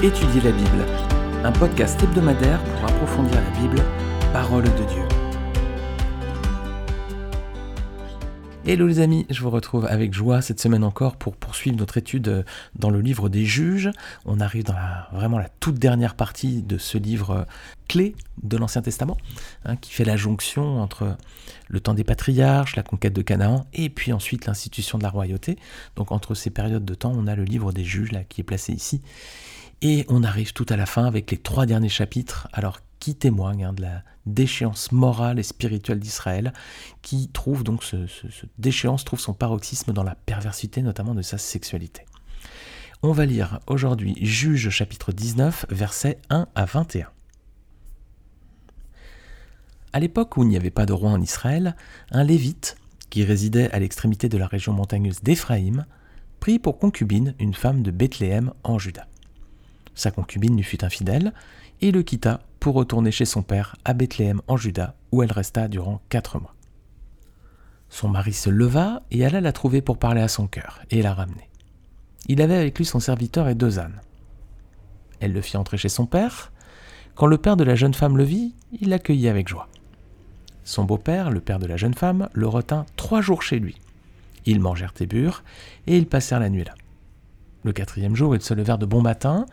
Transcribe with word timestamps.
Étudier 0.00 0.40
la 0.42 0.52
Bible, 0.52 0.86
un 1.42 1.50
podcast 1.50 2.00
hebdomadaire 2.00 2.62
pour 2.62 2.84
approfondir 2.84 3.34
la 3.34 3.58
Bible, 3.58 3.82
parole 4.32 4.62
de 4.62 4.84
Dieu. 4.84 5.02
Hello 8.64 8.86
les 8.86 9.00
amis, 9.00 9.26
je 9.28 9.40
vous 9.40 9.50
retrouve 9.50 9.86
avec 9.86 10.14
joie 10.14 10.40
cette 10.40 10.60
semaine 10.60 10.84
encore 10.84 11.16
pour 11.16 11.34
poursuivre 11.34 11.76
notre 11.76 11.96
étude 11.96 12.44
dans 12.76 12.90
le 12.90 13.00
livre 13.00 13.28
des 13.28 13.44
juges. 13.44 13.90
On 14.24 14.38
arrive 14.38 14.62
dans 14.62 14.74
la, 14.74 15.08
vraiment 15.12 15.38
la 15.38 15.48
toute 15.58 15.80
dernière 15.80 16.14
partie 16.14 16.62
de 16.62 16.78
ce 16.78 16.96
livre 16.96 17.44
clé 17.88 18.14
de 18.44 18.56
l'Ancien 18.56 18.82
Testament, 18.82 19.16
hein, 19.64 19.74
qui 19.74 19.92
fait 19.92 20.04
la 20.04 20.16
jonction 20.16 20.80
entre 20.80 21.16
le 21.66 21.80
temps 21.80 21.94
des 21.94 22.04
patriarches, 22.04 22.76
la 22.76 22.84
conquête 22.84 23.14
de 23.14 23.22
Canaan, 23.22 23.66
et 23.72 23.90
puis 23.90 24.12
ensuite 24.12 24.46
l'institution 24.46 24.96
de 24.96 25.02
la 25.02 25.10
royauté. 25.10 25.58
Donc 25.96 26.12
entre 26.12 26.36
ces 26.36 26.50
périodes 26.50 26.84
de 26.84 26.94
temps, 26.94 27.12
on 27.16 27.26
a 27.26 27.34
le 27.34 27.42
livre 27.42 27.72
des 27.72 27.84
juges 27.84 28.12
qui 28.28 28.42
est 28.42 28.44
placé 28.44 28.72
ici. 28.72 29.00
Et 29.80 30.04
on 30.08 30.24
arrive 30.24 30.52
tout 30.52 30.66
à 30.68 30.76
la 30.76 30.86
fin 30.86 31.04
avec 31.04 31.30
les 31.30 31.36
trois 31.36 31.64
derniers 31.64 31.88
chapitres, 31.88 32.48
alors 32.52 32.80
qui 32.98 33.14
témoignent 33.14 33.66
hein, 33.66 33.72
de 33.72 33.82
la 33.82 34.02
déchéance 34.26 34.90
morale 34.90 35.38
et 35.38 35.44
spirituelle 35.44 36.00
d'Israël, 36.00 36.52
qui 37.00 37.28
trouve 37.28 37.62
donc 37.62 37.84
ce, 37.84 37.96
déchéance 38.58 39.04
trouve 39.04 39.20
son 39.20 39.34
paroxysme 39.34 39.92
dans 39.92 40.02
la 40.02 40.16
perversité 40.16 40.82
notamment 40.82 41.14
de 41.14 41.22
sa 41.22 41.38
sexualité. 41.38 42.04
On 43.02 43.12
va 43.12 43.24
lire 43.24 43.60
aujourd'hui 43.68 44.16
Juge 44.20 44.68
chapitre 44.70 45.12
19, 45.12 45.66
versets 45.70 46.18
1 46.30 46.48
à 46.56 46.64
21. 46.64 47.08
À 49.92 50.00
l'époque 50.00 50.36
où 50.36 50.42
il 50.42 50.48
n'y 50.48 50.56
avait 50.56 50.70
pas 50.70 50.86
de 50.86 50.92
roi 50.92 51.10
en 51.10 51.20
Israël, 51.20 51.76
un 52.10 52.24
lévite, 52.24 52.76
qui 53.10 53.22
résidait 53.22 53.70
à 53.70 53.78
l'extrémité 53.78 54.28
de 54.28 54.36
la 54.36 54.48
région 54.48 54.72
montagneuse 54.72 55.22
d'Éphraïm, 55.22 55.86
prit 56.40 56.58
pour 56.58 56.78
concubine 56.78 57.34
une 57.38 57.54
femme 57.54 57.82
de 57.82 57.92
Bethléem 57.92 58.52
en 58.64 58.78
Juda. 58.78 59.06
Sa 59.98 60.12
concubine 60.12 60.56
lui 60.56 60.62
fut 60.62 60.84
infidèle 60.84 61.32
et 61.80 61.90
le 61.90 62.04
quitta 62.04 62.38
pour 62.60 62.76
retourner 62.76 63.10
chez 63.10 63.24
son 63.24 63.42
père 63.42 63.74
à 63.84 63.94
Bethléem 63.94 64.40
en 64.46 64.56
Juda, 64.56 64.94
où 65.10 65.24
elle 65.24 65.32
resta 65.32 65.66
durant 65.66 66.00
quatre 66.08 66.38
mois. 66.38 66.54
Son 67.88 68.08
mari 68.08 68.32
se 68.32 68.48
leva 68.48 69.02
et 69.10 69.26
alla 69.26 69.40
la 69.40 69.50
trouver 69.50 69.82
pour 69.82 69.98
parler 69.98 70.20
à 70.20 70.28
son 70.28 70.46
cœur, 70.46 70.78
et 70.92 71.02
la 71.02 71.14
ramener. 71.14 71.50
Il 72.28 72.40
avait 72.40 72.54
avec 72.54 72.78
lui 72.78 72.84
son 72.84 73.00
serviteur 73.00 73.48
et 73.48 73.56
deux 73.56 73.80
ânes. 73.80 74.00
Elle 75.18 75.32
le 75.32 75.40
fit 75.40 75.56
entrer 75.56 75.78
chez 75.78 75.88
son 75.88 76.06
père. 76.06 76.52
Quand 77.16 77.26
le 77.26 77.38
père 77.38 77.56
de 77.56 77.64
la 77.64 77.74
jeune 77.74 77.94
femme 77.94 78.16
le 78.16 78.22
vit, 78.24 78.54
il 78.80 78.90
l'accueillit 78.90 79.28
avec 79.28 79.48
joie. 79.48 79.66
Son 80.62 80.84
beau-père, 80.84 81.32
le 81.32 81.40
père 81.40 81.58
de 81.58 81.66
la 81.66 81.76
jeune 81.76 81.94
femme, 81.94 82.28
le 82.34 82.46
retint 82.46 82.86
trois 82.94 83.20
jours 83.20 83.42
chez 83.42 83.58
lui. 83.58 83.80
Ils 84.46 84.60
mangèrent 84.60 84.94
et 85.00 85.06
burent, 85.06 85.42
et 85.88 85.98
ils 85.98 86.06
passèrent 86.06 86.38
la 86.38 86.50
nuit 86.50 86.62
là. 86.62 86.74
Le 87.64 87.72
quatrième 87.72 88.14
jour, 88.14 88.36
ils 88.36 88.42
se 88.42 88.54
levèrent 88.54 88.78
de 88.78 88.86
bon 88.86 89.02
matin, 89.02 89.44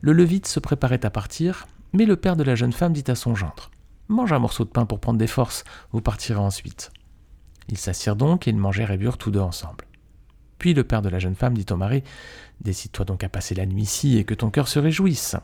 le 0.00 0.12
levite 0.12 0.46
se 0.46 0.60
préparait 0.60 1.04
à 1.04 1.10
partir, 1.10 1.66
mais 1.92 2.06
le 2.06 2.16
père 2.16 2.36
de 2.36 2.42
la 2.42 2.54
jeune 2.54 2.72
femme 2.72 2.92
dit 2.92 3.04
à 3.08 3.14
son 3.14 3.34
gendre 3.34 3.70
Mange 4.08 4.32
un 4.32 4.38
morceau 4.38 4.64
de 4.64 4.70
pain 4.70 4.86
pour 4.86 4.98
prendre 4.98 5.18
des 5.18 5.26
forces, 5.26 5.64
vous 5.92 6.00
partirez 6.00 6.40
ensuite. 6.40 6.90
Ils 7.68 7.78
s'assirent 7.78 8.16
donc 8.16 8.48
et 8.48 8.50
ils 8.50 8.56
mangèrent 8.56 8.90
et 8.90 8.96
burent 8.96 9.18
tous 9.18 9.30
deux 9.30 9.40
ensemble. 9.40 9.84
Puis 10.58 10.74
le 10.74 10.84
père 10.84 11.02
de 11.02 11.08
la 11.08 11.18
jeune 11.18 11.36
femme 11.36 11.56
dit 11.56 11.66
au 11.70 11.76
mari 11.76 12.02
Décide-toi 12.60 13.04
donc 13.04 13.24
à 13.24 13.28
passer 13.28 13.54
la 13.54 13.66
nuit 13.66 13.82
ici 13.82 14.18
et 14.18 14.24
que 14.24 14.34
ton 14.34 14.50
cœur 14.50 14.68
se 14.68 14.78
réjouisse. 14.78 15.36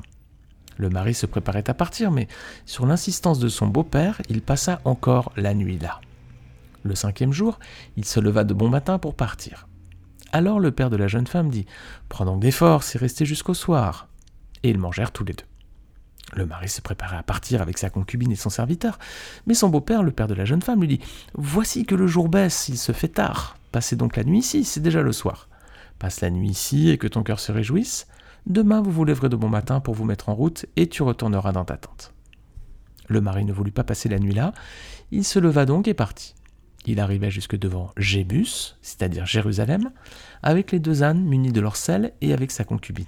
Le 0.79 0.91
mari 0.91 1.15
se 1.15 1.27
préparait 1.27 1.71
à 1.71 1.75
partir, 1.75 2.11
mais 2.11 2.29
sur 2.67 2.85
l'insistance 2.87 3.39
de 3.39 3.49
son 3.49 3.67
beau-père, 3.67 4.21
il 4.29 4.43
passa 4.43 4.81
encore 4.85 5.33
la 5.37 5.55
nuit 5.55 5.79
là. 5.79 6.01
Le 6.83 6.95
cinquième 6.95 7.33
jour, 7.33 7.59
il 7.97 8.05
se 8.05 8.21
leva 8.21 8.45
de 8.45 8.53
bon 8.53 8.69
matin 8.69 8.99
pour 8.99 9.15
partir. 9.15 9.69
Alors 10.33 10.61
le 10.61 10.71
père 10.71 10.91
de 10.91 10.97
la 10.97 11.09
jeune 11.09 11.27
femme 11.27 11.51
dit 11.51 11.67
Prends 12.09 12.27
donc 12.27 12.41
des 12.41 12.51
forces 12.51 12.95
et 12.95 12.99
restez 12.99 13.25
jusqu'au 13.25 13.55
soir 13.55 14.09
et 14.67 14.71
ils 14.71 14.79
mangèrent 14.79 15.13
tous 15.13 15.25
les 15.25 15.33
deux. 15.33 15.45
Le 16.35 16.45
mari 16.45 16.69
se 16.69 16.81
préparait 16.81 17.17
à 17.17 17.23
partir 17.23 17.63
avec 17.63 17.79
sa 17.79 17.89
concubine 17.89 18.33
et 18.33 18.37
son 18.37 18.51
serviteur, 18.51 18.99
mais 19.47 19.55
son 19.55 19.69
beau-père, 19.69 20.03
le 20.03 20.11
père 20.11 20.27
de 20.27 20.35
la 20.35 20.45
jeune 20.45 20.63
femme, 20.63 20.81
lui 20.81 20.89
dit 20.89 21.01
Voici 21.35 21.87
que 21.87 21.95
le 21.95 22.09
jour 22.09 22.29
baisse, 22.29 22.69
il 22.69 22.77
se 22.77 22.93
fait 22.93 23.09
tard. 23.09 23.57
Passez 23.71 23.95
donc 23.95 24.17
la 24.17 24.25
nuit 24.25 24.39
ici, 24.41 24.65
c'est 24.65 24.81
déjà 24.81 25.03
le 25.03 25.13
soir. 25.13 25.49
Passe 26.01 26.21
la 26.21 26.31
nuit 26.31 26.49
ici 26.49 26.91
et 26.91 26.99
que 26.99 27.07
ton 27.07 27.23
cœur 27.23 27.39
se 27.39 27.53
réjouisse. 27.53 28.09
Demain, 28.47 28.83
vous 28.83 28.91
vous 28.91 29.05
lèverez 29.05 29.29
de 29.29 29.37
bon 29.37 29.49
matin 29.49 29.81
pour 29.81 29.95
vous 29.95 30.05
mettre 30.05 30.29
en 30.29 30.35
route 30.35 30.67
et 30.77 30.89
tu 30.89 31.03
retourneras 31.03 31.53
dans 31.53 31.65
ta 31.65 31.77
tente. 31.77 32.13
Le 33.09 33.21
mari 33.21 33.45
ne 33.45 33.53
voulut 33.53 33.73
pas 33.73 33.85
passer 33.85 34.09
la 34.09 34.19
nuit 34.19 34.35
là. 34.35 34.53
Il 35.13 35.25
se 35.25 35.39
leva 35.39 35.65
donc 35.65 35.87
et 35.87 35.95
partit. 35.95 36.35
Il 36.87 37.01
arriva 37.01 37.31
jusque 37.31 37.57
devant 37.57 37.91
Jébus, 37.97 38.77
c'est-à-dire 38.83 39.27
Jérusalem, 39.27 39.91
avec 40.43 40.73
les 40.73 40.81
deux 40.81 41.03
ânes 41.03 41.25
munis 41.25 41.53
de 41.53 41.61
leur 41.61 41.77
selle 41.77 42.13
et 42.21 42.33
avec 42.33 42.51
sa 42.51 42.65
concubine. 42.65 43.07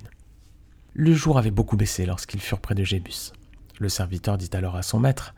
Le 1.00 1.14
jour 1.14 1.38
avait 1.38 1.52
beaucoup 1.52 1.76
baissé 1.76 2.06
lorsqu'ils 2.06 2.40
furent 2.40 2.58
près 2.58 2.74
de 2.74 2.82
Jébus. 2.82 3.32
Le 3.78 3.88
serviteur 3.88 4.36
dit 4.36 4.50
alors 4.52 4.74
à 4.74 4.82
son 4.82 4.98
maître 4.98 5.32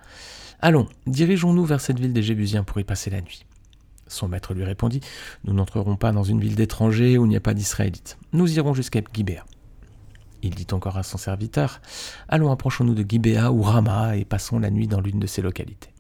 Allons, 0.60 0.88
dirigeons-nous 1.06 1.66
vers 1.66 1.82
cette 1.82 2.00
ville 2.00 2.14
des 2.14 2.22
Jébusiens 2.22 2.64
pour 2.64 2.80
y 2.80 2.84
passer 2.84 3.10
la 3.10 3.20
nuit. 3.20 3.44
Son 4.06 4.26
maître 4.26 4.54
lui 4.54 4.64
répondit 4.64 5.02
Nous 5.44 5.52
n'entrerons 5.52 5.96
pas 5.96 6.12
dans 6.12 6.22
une 6.22 6.40
ville 6.40 6.54
d'étrangers 6.54 7.18
où 7.18 7.26
il 7.26 7.28
n'y 7.28 7.36
a 7.36 7.40
pas 7.40 7.52
d'Israélites. 7.52 8.16
Nous 8.32 8.56
irons 8.56 8.72
jusqu'à 8.72 9.02
Gibéa. 9.12 9.44
Il 10.40 10.54
dit 10.54 10.66
encore 10.72 10.96
à 10.96 11.02
son 11.02 11.18
serviteur 11.18 11.82
Allons, 12.30 12.50
approchons-nous 12.50 12.94
de 12.94 13.04
Gibéa 13.06 13.52
ou 13.52 13.60
Rama 13.60 14.16
et 14.16 14.24
passons 14.24 14.58
la 14.60 14.70
nuit 14.70 14.88
dans 14.88 15.02
l'une 15.02 15.20
de 15.20 15.26
ces 15.26 15.42
localités. 15.42 15.90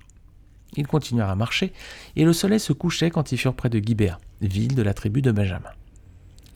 Ils 0.78 0.86
continuèrent 0.86 1.28
à 1.28 1.36
marcher, 1.36 1.74
et 2.16 2.24
le 2.24 2.32
soleil 2.32 2.60
se 2.60 2.72
couchait 2.72 3.10
quand 3.10 3.30
ils 3.30 3.36
furent 3.36 3.52
près 3.52 3.68
de 3.68 3.78
Gibéa, 3.78 4.20
ville 4.40 4.74
de 4.74 4.82
la 4.82 4.94
tribu 4.94 5.20
de 5.20 5.32
Benjamin. 5.32 5.68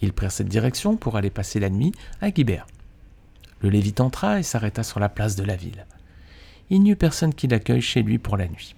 Ils 0.01 0.15
prirent 0.15 0.33
cette 0.33 0.49
direction 0.49 0.97
pour 0.97 1.19
aller 1.19 1.29
passer 1.29 1.61
la 1.61 1.69
nuit 1.69 1.93
à 2.23 2.33
Gibéa. 2.33 2.65
Le 3.65 3.71
Lévite 3.71 4.03
entra 4.03 4.39
et 4.39 4.43
s'arrêta 4.43 4.83
sur 4.83 5.01
la 5.01 5.09
place 5.09 5.37
de 5.37 5.43
la 5.43 5.57
ville. 5.57 5.87
Il 6.69 6.83
n'y 6.83 6.91
eut 6.91 6.97
personne 6.97 7.33
qui 7.33 7.47
l'accueille 7.47 7.81
chez 7.81 8.03
lui 8.03 8.19
pour 8.19 8.37
la 8.37 8.47
nuit. 8.47 8.75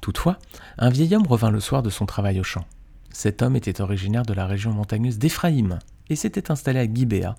Toutefois, 0.00 0.38
un 0.78 0.90
vieil 0.90 1.16
homme 1.16 1.26
revint 1.26 1.50
le 1.50 1.58
soir 1.58 1.82
de 1.82 1.90
son 1.90 2.06
travail 2.06 2.38
au 2.38 2.44
champ. 2.44 2.64
Cet 3.10 3.42
homme 3.42 3.56
était 3.56 3.80
originaire 3.80 4.22
de 4.22 4.32
la 4.32 4.46
région 4.46 4.70
montagneuse 4.70 5.18
d'Éphraïm 5.18 5.80
et 6.08 6.14
s'était 6.14 6.52
installé 6.52 6.78
à 6.78 6.86
Gibéa, 6.86 7.34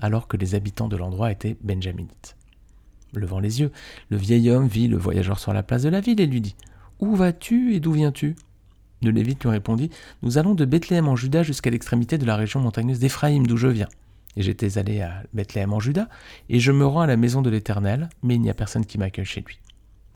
alors 0.00 0.28
que 0.28 0.36
les 0.36 0.54
habitants 0.54 0.86
de 0.86 0.96
l'endroit 0.96 1.32
étaient 1.32 1.56
benjaminites. 1.64 2.36
Levant 3.12 3.40
les 3.40 3.58
yeux, 3.58 3.72
le 4.08 4.18
vieil 4.18 4.50
homme 4.50 4.68
vit 4.68 4.86
le 4.86 4.98
voyageur 4.98 5.40
sur 5.40 5.52
la 5.52 5.64
place 5.64 5.82
de 5.82 5.88
la 5.88 6.00
ville 6.00 6.20
et 6.20 6.26
lui 6.28 6.40
dit 6.40 6.54
Où 7.00 7.16
vas-tu 7.16 7.74
et 7.74 7.80
d'où 7.80 7.90
viens-tu? 7.90 8.36
Le 9.02 9.10
Lévite 9.10 9.42
lui 9.42 9.50
répondit 9.50 9.90
Nous 10.22 10.38
allons 10.38 10.54
de 10.54 10.64
Bethléem 10.64 11.08
en 11.08 11.16
Juda 11.16 11.42
jusqu'à 11.42 11.70
l'extrémité 11.70 12.18
de 12.18 12.24
la 12.24 12.36
région 12.36 12.60
montagneuse 12.60 13.00
d'Éphraïm, 13.00 13.48
d'où 13.48 13.56
je 13.56 13.66
viens. 13.66 13.88
J'étais 14.36 14.78
allé 14.78 15.02
à 15.02 15.22
Bethléem 15.34 15.72
en 15.72 15.80
Juda, 15.80 16.08
et 16.48 16.58
je 16.58 16.72
me 16.72 16.86
rends 16.86 17.02
à 17.02 17.06
la 17.06 17.16
maison 17.16 17.42
de 17.42 17.50
l'Éternel, 17.50 18.08
mais 18.22 18.34
il 18.34 18.40
n'y 18.40 18.50
a 18.50 18.54
personne 18.54 18.86
qui 18.86 18.98
m'accueille 18.98 19.26
chez 19.26 19.42
lui. 19.42 19.58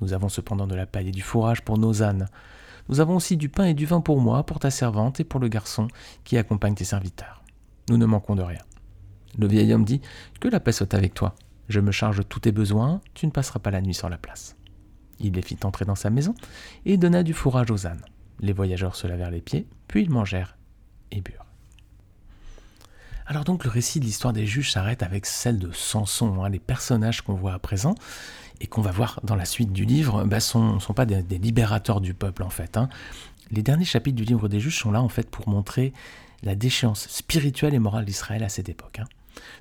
Nous 0.00 0.12
avons 0.12 0.28
cependant 0.28 0.66
de 0.66 0.74
la 0.74 0.86
paille 0.86 1.08
et 1.08 1.12
du 1.12 1.22
fourrage 1.22 1.62
pour 1.62 1.78
nos 1.78 2.02
ânes. 2.02 2.28
Nous 2.88 3.00
avons 3.00 3.16
aussi 3.16 3.36
du 3.36 3.48
pain 3.48 3.64
et 3.64 3.74
du 3.74 3.86
vin 3.86 4.00
pour 4.00 4.20
moi, 4.20 4.44
pour 4.44 4.58
ta 4.58 4.70
servante 4.70 5.20
et 5.20 5.24
pour 5.24 5.40
le 5.40 5.48
garçon 5.48 5.88
qui 6.24 6.38
accompagne 6.38 6.74
tes 6.74 6.84
serviteurs. 6.84 7.42
Nous 7.88 7.98
ne 7.98 8.06
manquons 8.06 8.36
de 8.36 8.42
rien. 8.42 8.60
Le 9.38 9.46
vieil 9.46 9.72
homme 9.72 9.84
dit 9.84 10.00
Que 10.40 10.48
la 10.48 10.60
paix 10.60 10.72
soit 10.72 10.94
avec 10.94 11.14
toi. 11.14 11.34
Je 11.68 11.80
me 11.80 11.90
charge 11.90 12.18
de 12.18 12.22
tous 12.22 12.40
tes 12.40 12.52
besoins, 12.52 13.00
tu 13.14 13.26
ne 13.26 13.32
passeras 13.32 13.58
pas 13.58 13.70
la 13.70 13.80
nuit 13.80 13.94
sur 13.94 14.08
la 14.08 14.18
place. 14.18 14.56
Il 15.18 15.32
les 15.34 15.42
fit 15.42 15.58
entrer 15.64 15.84
dans 15.84 15.94
sa 15.94 16.10
maison 16.10 16.34
et 16.84 16.96
donna 16.96 17.22
du 17.22 17.32
fourrage 17.32 17.70
aux 17.70 17.86
ânes. 17.86 18.04
Les 18.40 18.52
voyageurs 18.52 18.96
se 18.96 19.06
lavèrent 19.06 19.30
les 19.30 19.40
pieds, 19.40 19.66
puis 19.88 20.02
ils 20.02 20.10
mangèrent 20.10 20.56
et 21.10 21.20
burent. 21.20 21.45
Alors 23.28 23.42
donc 23.42 23.64
le 23.64 23.70
récit 23.70 23.98
de 23.98 24.04
l'histoire 24.04 24.32
des 24.32 24.46
juges 24.46 24.70
s'arrête 24.70 25.02
avec 25.02 25.26
celle 25.26 25.58
de 25.58 25.72
Samson. 25.72 26.44
Hein. 26.44 26.48
Les 26.48 26.60
personnages 26.60 27.22
qu'on 27.22 27.34
voit 27.34 27.54
à 27.54 27.58
présent 27.58 27.96
et 28.60 28.68
qu'on 28.68 28.82
va 28.82 28.92
voir 28.92 29.18
dans 29.24 29.34
la 29.34 29.44
suite 29.44 29.72
du 29.72 29.84
livre 29.84 30.22
ne 30.22 30.28
bah, 30.28 30.38
sont, 30.38 30.78
sont, 30.78 30.94
pas 30.94 31.06
des, 31.06 31.38
libérateurs 31.38 32.00
du 32.00 32.14
peuple 32.14 32.44
en 32.44 32.50
fait. 32.50 32.76
Hein. 32.76 32.88
Les 33.50 33.62
derniers 33.62 33.84
chapitres 33.84 34.16
du 34.16 34.24
livre 34.24 34.48
des 34.48 34.60
juges 34.60 34.78
sont 34.78 34.92
là 34.92 35.02
en 35.02 35.08
fait 35.08 35.28
pour 35.28 35.48
montrer 35.48 35.92
la 36.44 36.54
déchéance 36.54 37.08
spirituelle 37.08 37.74
et 37.74 37.80
morale 37.80 38.04
d'Israël 38.04 38.44
à 38.44 38.48
cette 38.48 38.68
époque. 38.68 39.00
Hein. 39.00 39.08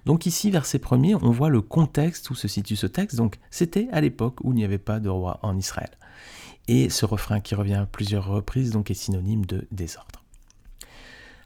Donc 0.06 0.28
ici, 0.28 0.52
verset 0.52 0.78
premier, 0.78 1.16
on 1.16 1.32
voit 1.32 1.50
le 1.50 1.62
contexte 1.62 2.30
où 2.30 2.36
se 2.36 2.48
situe 2.48 2.76
ce 2.76 2.86
texte. 2.86 3.18
Donc 3.18 3.40
c'était 3.50 3.88
à 3.92 4.00
l'époque 4.00 4.42
où 4.44 4.52
il 4.54 4.58
n'y 4.58 4.64
avait 4.64 4.78
pas 4.78 5.00
de 5.00 5.10
roi 5.10 5.40
en 5.42 5.58
Israël. 5.58 5.90
Et 6.68 6.90
ce 6.90 7.06
refrain 7.06 7.40
qui 7.40 7.56
revient 7.56 7.74
à 7.74 7.86
plusieurs 7.88 8.28
reprises 8.28 8.70
donc 8.70 8.92
est 8.92 8.96
synonyme 8.96 9.46
de 9.46 9.68
désordre. 9.72 10.25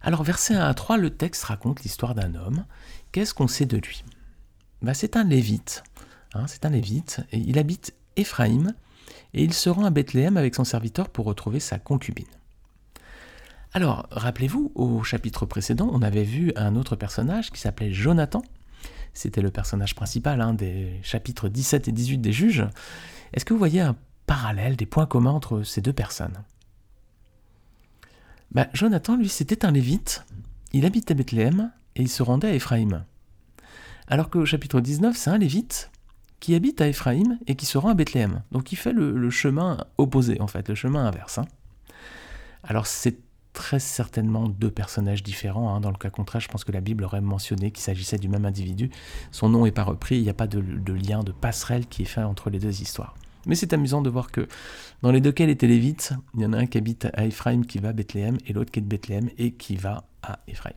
Alors, 0.01 0.24
verset 0.24 0.56
1 0.56 0.62
à 0.62 0.74
3, 0.74 0.98
le 0.98 1.10
texte 1.10 1.44
raconte 1.44 1.84
l'histoire 1.84 2.16
d'un 2.16 2.36
homme. 2.36 2.66
Qu'est-ce 3.12 3.34
qu'on 3.34 3.48
sait 3.48 3.66
de 3.66 3.78
lui? 3.78 4.04
Bah, 4.81 4.94
C'est 4.94 5.18
un 5.18 5.24
lévite. 5.24 5.84
Hein, 6.34 6.46
c'est 6.48 6.66
un 6.66 6.69
lévite. 6.69 7.22
Il 7.34 7.57
habite 7.60 7.94
Éphraïm 8.16 8.74
et 9.34 9.44
il 9.44 9.54
se 9.54 9.69
rend 9.69 9.86
à 9.86 9.90
Bethléem 9.90 10.38
avec 10.38 10.56
son 10.56 10.63
serviteur 10.63 11.10
pour 11.10 11.25
retrouver 11.25 11.60
sa 11.60 11.80
concubine. 11.80 12.25
Alors, 13.74 14.07
rappelez-vous, 14.12 14.72
au 14.75 15.04
chapitre 15.04 15.46
précédent, 15.46 15.90
on 15.92 16.01
avait 16.01 16.24
vu 16.24 16.51
un 16.56 16.75
autre 16.75 16.96
personnage 16.96 17.51
qui 17.51 17.60
s'appelait 17.60 17.94
Jonathan. 17.94 18.42
C'était 19.13 19.42
le 19.42 19.51
personnage 19.51 19.96
principal 19.96 20.42
hein, 20.42 20.54
des 20.54 21.00
chapitres 21.04 21.50
17 21.50 21.88
et 21.88 21.92
18 21.92 22.18
des 22.19 22.31
juges. 22.31 22.66
Est-ce 23.34 23.46
que 23.46 23.54
vous 23.54 23.60
voyez 23.60 23.81
un 23.81 23.96
parallèle, 24.25 24.75
des 24.75 24.86
points 24.86 25.06
communs 25.06 25.31
entre 25.31 25.63
ces 25.63 25.81
deux 25.81 25.94
personnes? 25.94 26.44
Bah, 28.51 28.68
Jonathan, 28.74 29.16
lui, 29.16 29.30
c'était 29.30 29.66
un 29.66 29.72
lévite. 29.72 30.25
Il 30.74 30.86
habitait 30.86 31.13
Bethléem 31.13 31.72
et 31.96 32.01
il 32.01 32.10
se 32.10 32.24
rendait 32.24 32.50
à 32.50 32.54
Éphraïm. 32.54 33.06
Alors 34.07 34.30
qu'au 34.30 34.46
chapitre 34.46 34.81
19, 34.81 35.16
c'est 35.16 35.30
un 35.30 35.38
lévite 35.38 35.92
qui 36.40 36.56
habite 36.56 36.81
à 36.81 36.88
Éphraïm 36.88 37.38
et 37.48 37.56
qui 37.56 37.66
se 37.66 37.78
rend 37.78 37.90
à 37.90 37.94
Bethléem. 37.94 38.42
Donc 38.51 38.72
il 38.72 38.75
fait 38.75 38.94
le, 38.94 39.30
chemin 39.30 39.78
opposé, 39.98 40.42
en 40.42 40.48
fait, 40.48 40.68
le 40.69 40.75
chemin 40.75 41.06
inverse. 41.06 41.38
Hein. 41.38 41.46
Alors 42.63 42.88
c'est 42.88 43.19
très 43.54 43.80
certainement 43.80 44.48
deux 44.48 44.72
personnages 44.72 45.22
différents. 45.22 45.75
Hein. 45.75 45.81
Dans 45.81 45.92
le 45.92 45.98
cas 45.98 46.10
contraire, 46.10 46.42
je 46.42 46.48
pense 46.48 46.63
que 46.63 46.72
la 46.72 46.81
Bible 46.81 47.04
aurait 47.04 47.22
mentionné 47.22 47.72
qu'il 47.72 47.84
s'agissait 47.84 48.18
du 48.18 48.30
même 48.30 48.46
individu. 48.46 48.90
Son 49.31 49.50
nom 49.50 49.66
n'est 49.66 49.72
pas 49.72 49.84
repris, 49.84 50.18
il 50.18 50.24
n'y 50.24 50.30
a 50.30 50.34
pas 50.34 50.48
de, 50.48 50.60
lien, 50.94 51.24
de 51.24 51.31
passerelle 51.31 51.86
qui 51.88 52.04
est 52.04 52.06
fait 52.06 52.24
entre 52.24 52.50
les 52.50 52.60
deux 52.60 52.81
histoires. 52.81 53.16
Mais 53.45 53.56
c'est 53.56 53.74
amusant 53.74 54.01
de 54.01 54.09
voir 54.09 54.31
que 54.31 54.47
dans 55.01 55.12
les 55.12 55.21
deux 55.21 55.31
cas, 55.31 55.45
les 55.45 55.56
Télévites, 55.56 56.13
il 56.36 56.41
y 56.41 56.45
en 56.45 56.53
a 56.53 56.57
un 56.57 56.65
qui 56.65 56.77
habite 56.77 57.07
à 57.13 57.25
Ephraim 57.25 57.62
qui 57.62 57.80
va 57.80 57.89
à 57.89 57.94
Bethléem 57.94 58.38
et 58.45 58.53
l'autre 58.53 58.71
qui 58.71 58.80
est 58.80 58.83
de 58.83 58.88
Bethléem 58.88 59.30
et 59.38 59.51
qui 59.51 59.75
va 59.75 60.03
à 60.21 60.39
Ephraim. 60.47 60.75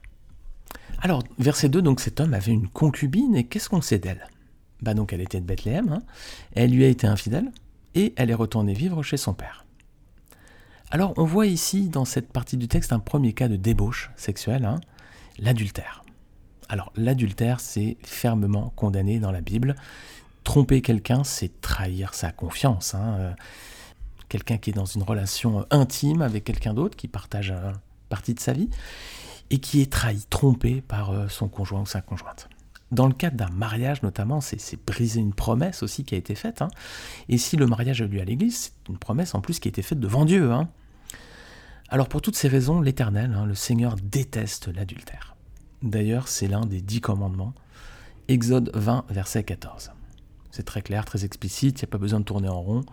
Alors, 1.00 1.22
verset 1.38 1.68
2, 1.68 1.82
donc 1.82 2.00
cet 2.00 2.20
homme 2.20 2.34
avait 2.34 2.52
une 2.52 2.68
concubine 2.68 3.34
et 3.34 3.44
qu'est-ce 3.44 3.68
qu'on 3.68 3.80
sait 3.80 3.98
d'elle? 3.98 4.28
Bah 4.82 4.94
donc 4.94 5.12
elle 5.12 5.20
était 5.20 5.40
de 5.40 5.46
Bethléem, 5.46 5.92
hein. 5.92 6.02
elle 6.54 6.72
lui 6.72 6.84
a 6.84 6.88
été 6.88 7.06
infidèle 7.06 7.52
et 7.94 8.12
elle 8.16 8.30
est 8.30 8.34
retournée 8.34 8.74
vivre 8.74 9.02
chez 9.02 9.16
son 9.16 9.32
père. 9.32 9.64
Alors 10.90 11.14
on 11.16 11.24
voit 11.24 11.46
ici 11.46 11.88
dans 11.88 12.04
cette 12.04 12.32
partie 12.32 12.56
du 12.56 12.68
texte 12.68 12.92
un 12.92 12.98
premier 12.98 13.32
cas 13.32 13.48
de 13.48 13.56
débauche 13.56 14.10
sexuelle, 14.16 14.64
hein, 14.64 14.80
l'adultère. 15.38 16.04
Alors 16.68 16.92
l'adultère 16.96 17.60
c'est 17.60 17.96
fermement 18.02 18.72
condamné 18.76 19.20
dans 19.20 19.30
la 19.30 19.40
Bible. 19.40 19.76
Tromper 20.44 20.82
quelqu'un 20.82 21.24
c'est 21.24 21.60
trahir 21.60 22.14
sa 22.14 22.32
confiance. 22.32 22.94
Hein, 22.94 23.16
euh, 23.18 23.32
quelqu'un 24.28 24.56
qui 24.56 24.70
est 24.70 24.72
dans 24.72 24.86
une 24.86 25.02
relation 25.02 25.66
intime 25.70 26.22
avec 26.22 26.44
quelqu'un 26.44 26.74
d'autre, 26.74 26.96
qui 26.96 27.06
partage 27.08 27.50
une 27.50 27.74
partie 28.08 28.34
de 28.34 28.40
sa 28.40 28.52
vie, 28.52 28.70
et 29.50 29.58
qui 29.58 29.82
est 29.82 29.92
trahi, 29.92 30.24
trompé 30.30 30.80
par 30.80 31.10
euh, 31.10 31.28
son 31.28 31.48
conjoint 31.48 31.82
ou 31.82 31.86
sa 31.86 32.00
conjointe. 32.00 32.48
Dans 32.92 33.06
le 33.06 33.14
cadre 33.14 33.36
d'un 33.36 33.50
mariage 33.50 34.02
notamment, 34.02 34.40
c'est 34.40 34.84
briser 34.84 35.20
une 35.20 35.32
promesse 35.32 35.82
aussi 35.82 36.04
qui 36.04 36.14
a 36.14 36.18
été 36.18 36.34
faite. 36.34 36.60
Hein. 36.60 36.68
Et 37.28 37.38
si 37.38 37.56
le 37.56 37.66
mariage 37.66 38.02
a 38.02 38.06
lieu 38.06 38.20
à 38.20 38.24
l'église, 38.24 38.56
c'est 38.56 38.90
une 38.90 38.98
promesse 38.98 39.34
en 39.34 39.40
plus 39.40 39.60
qui 39.60 39.68
a 39.68 39.70
été 39.70 39.80
faite 39.82 40.00
devant 40.00 40.26
Dieu. 40.26 40.52
Hein. 40.52 40.68
Alors 41.88 42.08
pour 42.08 42.20
toutes 42.20 42.36
ces 42.36 42.48
raisons, 42.48 42.80
l'Éternel, 42.80 43.36
le 43.46 43.54
Seigneur, 43.54 43.96
déteste 43.96 44.68
l'adultère. 44.68 45.36
D'ailleurs, 45.82 46.28
c'est 46.28 46.48
l'un 46.48 46.64
des 46.64 46.80
dix 46.80 47.00
commandements. 47.00 47.54
Exode 48.28 48.70
20, 48.74 49.06
verset 49.10 49.44
14. 49.44 49.90
C'est 50.52 50.64
très 50.64 50.82
clair, 50.82 51.04
très 51.04 51.24
explicite, 51.24 51.80
il 51.80 51.84
n'y 51.84 51.88
a 51.88 51.90
pas 51.90 51.98
besoin 51.98 52.20
de 52.20 52.24
tourner 52.24 52.48
en 52.48 52.60
rond. 52.60 52.84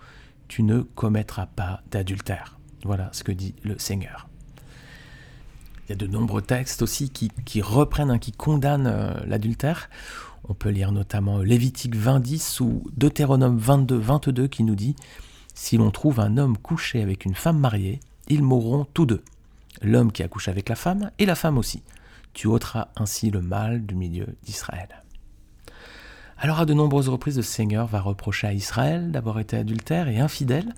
Tu 0.48 0.64
ne 0.64 0.82
commettras 0.82 1.46
pas 1.46 1.84
d'adultère. 1.92 2.58
Voilà 2.86 3.10
ce 3.12 3.24
que 3.24 3.34
dit 3.34 3.54
le 3.64 3.78
Seigneur. 3.78 4.28
Il 5.86 5.90
y 5.90 5.94
a 5.94 5.96
de 5.98 6.08
nombreux 6.08 6.42
textes 6.42 6.82
aussi 6.82 7.10
qui, 7.10 7.62
reprennent, 7.62 8.12
hein, 8.12 8.18
qui 8.18 8.32
condamnent 8.32 8.88
euh, 8.88 9.14
l'adultère. 9.28 9.90
On 10.48 10.54
peut 10.54 10.70
lire 10.70 10.92
notamment 10.94 11.40
Lévitique 11.40 11.96
20, 11.96 12.22
10 12.22 12.62
ou 12.62 12.84
Deutéronome 12.96 13.58
22, 13.58 13.98
22 13.98 14.48
qui 14.48 14.64
nous 14.64 14.76
dit 14.76 14.96
Si 15.54 15.78
l'on 15.78 15.92
trouve 15.92 16.22
un 16.22 16.38
homme 16.38 16.58
couché 16.58 17.02
avec 17.02 17.26
une 17.26 17.36
femme 17.36 17.60
mariée, 17.60 18.00
ils 18.30 18.44
mourront 18.44 18.86
tous 18.94 19.06
deux, 19.06 19.24
l'homme 19.82 20.14
qui 20.14 20.24
accouche 20.24 20.48
avec 20.48 20.70
la 20.70 20.76
femme 20.76 21.12
et 21.20 21.26
la 21.26 21.36
femme 21.36 21.58
aussi. 21.58 21.84
Tu 22.34 22.48
ôteras 22.48 22.88
ainsi 22.96 23.32
le 23.32 23.42
mal 23.42 23.86
du 23.86 23.96
milieu 23.96 24.28
d'Israël. 24.44 25.04
Alors 26.42 26.62
à 26.62 26.66
de 26.66 26.74
nombreuses 26.74 27.10
reprises, 27.10 27.36
le 27.36 27.44
Seigneur 27.44 27.86
va 27.86 28.00
reprocher 28.00 28.48
à 28.48 28.54
Israël 28.54 29.12
d'avoir 29.12 29.40
été 29.40 29.58
adultère 29.58 30.08
et 30.08 30.20
infidèle 30.20 30.74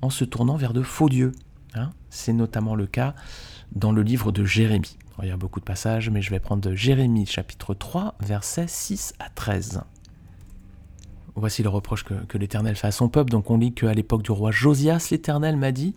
en 0.00 0.08
se 0.08 0.24
tournant 0.24 0.56
vers 0.56 0.72
de 0.72 0.80
faux 0.80 1.10
dieux. 1.10 1.32
Hein. 1.74 1.90
C'est 2.08 2.32
notamment 2.32 2.74
le 2.74 2.86
cas 2.86 3.14
dans 3.72 3.92
le 3.92 4.02
livre 4.02 4.32
de 4.32 4.46
Jérémie. 4.46 4.96
il 5.22 5.28
y 5.28 5.30
a 5.30 5.36
beaucoup 5.36 5.60
de 5.60 5.66
passages, 5.66 6.08
mais 6.08 6.22
je 6.22 6.30
vais 6.30 6.40
prendre 6.40 6.72
Jérémie 6.72 7.26
chapitre 7.26 7.74
3, 7.74 8.14
versets 8.20 8.66
6 8.66 9.12
à 9.18 9.28
13. 9.28 9.82
Voici 11.34 11.62
le 11.62 11.68
reproche 11.68 12.04
que 12.04 12.38
l'Éternel 12.38 12.76
fait 12.76 12.86
à 12.86 12.92
son 12.92 13.10
peuple. 13.10 13.32
Donc 13.32 13.50
on 13.50 13.58
lit 13.58 13.74
qu'à 13.74 13.92
l'époque 13.92 14.22
du 14.22 14.30
roi 14.30 14.50
Josias, 14.50 15.08
l'Éternel 15.10 15.58
m'a 15.58 15.72
dit 15.72 15.94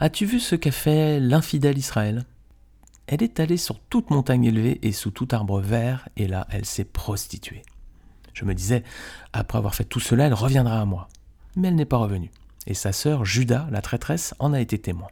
As-tu 0.00 0.26
vu 0.26 0.40
ce 0.40 0.56
qu'a 0.56 0.72
fait 0.72 1.20
l'infidèle 1.20 1.78
Israël? 1.78 2.24
Elle 3.06 3.22
est 3.22 3.38
allée 3.38 3.58
sur 3.58 3.78
toute 3.78 4.10
montagne 4.10 4.44
élevée 4.44 4.80
et 4.82 4.90
sous 4.90 5.12
tout 5.12 5.28
arbre 5.30 5.60
vert, 5.60 6.08
et 6.16 6.26
là, 6.26 6.48
elle 6.50 6.64
s'est 6.64 6.84
prostituée. 6.84 7.62
Je 8.34 8.44
me 8.44 8.54
disais, 8.54 8.82
après 9.32 9.58
avoir 9.58 9.74
fait 9.74 9.84
tout 9.84 10.00
cela, 10.00 10.26
elle 10.26 10.34
reviendra 10.34 10.80
à 10.80 10.84
moi. 10.84 11.08
Mais 11.56 11.68
elle 11.68 11.76
n'est 11.76 11.84
pas 11.84 11.96
revenue. 11.96 12.30
Et 12.66 12.74
sa 12.74 12.92
sœur, 12.92 13.24
Judas, 13.24 13.66
la 13.70 13.80
traîtresse, 13.80 14.34
en 14.38 14.52
a 14.52 14.60
été 14.60 14.78
témoin. 14.78 15.08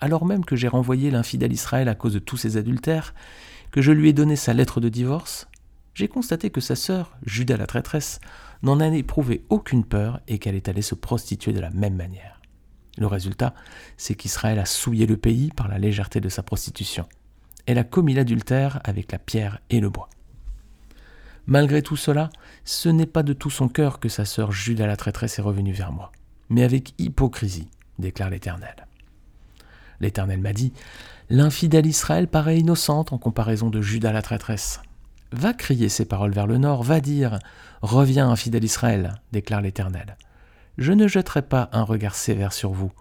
Alors 0.00 0.24
même 0.24 0.44
que 0.44 0.56
j'ai 0.56 0.68
renvoyé 0.68 1.10
l'infidèle 1.10 1.52
Israël 1.52 1.88
à 1.88 1.94
cause 1.94 2.14
de 2.14 2.18
tous 2.18 2.36
ses 2.36 2.56
adultères, 2.56 3.14
que 3.70 3.82
je 3.82 3.92
lui 3.92 4.08
ai 4.08 4.12
donné 4.12 4.36
sa 4.36 4.54
lettre 4.54 4.80
de 4.80 4.88
divorce, 4.88 5.48
j'ai 5.94 6.08
constaté 6.08 6.50
que 6.50 6.60
sa 6.60 6.76
sœur, 6.76 7.16
Judas 7.24 7.56
la 7.56 7.66
traîtresse, 7.66 8.20
n'en 8.62 8.80
a 8.80 8.88
éprouvé 8.88 9.44
aucune 9.48 9.84
peur 9.84 10.20
et 10.26 10.38
qu'elle 10.38 10.56
est 10.56 10.68
allée 10.68 10.82
se 10.82 10.94
prostituer 10.94 11.52
de 11.52 11.60
la 11.60 11.70
même 11.70 11.94
manière. 11.94 12.40
Le 12.96 13.06
résultat, 13.06 13.54
c'est 13.96 14.14
qu'Israël 14.14 14.58
a 14.58 14.64
souillé 14.64 15.06
le 15.06 15.16
pays 15.16 15.50
par 15.54 15.68
la 15.68 15.78
légèreté 15.78 16.20
de 16.20 16.28
sa 16.28 16.42
prostitution. 16.42 17.06
Elle 17.66 17.78
a 17.78 17.84
commis 17.84 18.14
l'adultère 18.14 18.80
avec 18.84 19.10
la 19.12 19.18
pierre 19.18 19.60
et 19.70 19.80
le 19.80 19.90
bois. 19.90 20.08
Malgré 21.46 21.82
tout 21.82 21.96
cela, 21.96 22.30
ce 22.64 22.88
n'est 22.88 23.06
pas 23.06 23.22
de 23.22 23.34
tout 23.34 23.50
son 23.50 23.68
cœur 23.68 24.00
que 24.00 24.08
sa 24.08 24.24
sœur 24.24 24.52
Judas 24.52 24.86
la 24.86 24.96
traîtresse 24.96 25.38
est 25.38 25.42
revenue 25.42 25.72
vers 25.72 25.92
moi, 25.92 26.10
mais 26.48 26.64
avec 26.64 26.94
hypocrisie, 26.98 27.68
déclare 27.98 28.30
l'Éternel. 28.30 28.86
L'Éternel 30.00 30.40
m'a 30.40 30.52
dit 30.52 30.72
L'infidèle 31.30 31.86
Israël 31.86 32.28
paraît 32.28 32.58
innocente 32.58 33.12
en 33.12 33.18
comparaison 33.18 33.70
de 33.70 33.80
Judas 33.80 34.12
la 34.12 34.22
traîtresse. 34.22 34.80
Va 35.32 35.52
crier 35.52 35.88
ces 35.88 36.04
paroles 36.04 36.32
vers 36.32 36.46
le 36.46 36.58
nord, 36.58 36.82
va 36.82 37.00
dire 37.00 37.38
Reviens, 37.82 38.30
infidèle 38.30 38.64
Israël, 38.64 39.14
déclare 39.32 39.60
l'Éternel. 39.60 40.16
Je 40.78 40.92
ne 40.92 41.06
jetterai 41.06 41.42
pas 41.42 41.68
un 41.72 41.82
regard 41.82 42.14
sévère 42.14 42.52
sur 42.52 42.72
vous, 42.72 42.92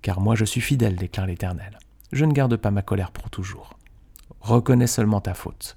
car 0.00 0.20
moi 0.20 0.34
je 0.34 0.44
suis 0.44 0.60
fidèle, 0.60 0.96
déclare 0.96 1.26
l'Éternel. 1.26 1.78
Je 2.12 2.24
ne 2.24 2.32
garde 2.32 2.56
pas 2.56 2.70
ma 2.70 2.82
colère 2.82 3.10
pour 3.10 3.30
toujours. 3.30 3.78
Reconnais 4.40 4.86
seulement 4.86 5.20
ta 5.20 5.34
faute. 5.34 5.76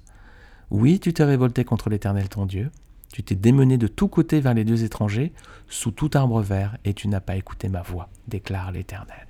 Oui, 0.70 0.98
tu 0.98 1.12
t'es 1.12 1.24
révolté 1.24 1.64
contre 1.64 1.90
l'Éternel 1.90 2.28
ton 2.28 2.44
Dieu, 2.44 2.70
tu 3.12 3.22
t'es 3.22 3.36
démené 3.36 3.78
de 3.78 3.86
tous 3.86 4.08
côtés 4.08 4.40
vers 4.40 4.54
les 4.54 4.64
dieux 4.64 4.82
étrangers, 4.82 5.32
sous 5.68 5.90
tout 5.90 6.10
arbre 6.14 6.42
vert, 6.42 6.76
et 6.84 6.92
tu 6.92 7.08
n'as 7.08 7.20
pas 7.20 7.36
écouté 7.36 7.68
ma 7.68 7.82
voix, 7.82 8.08
déclare 8.26 8.72
l'Éternel. 8.72 9.26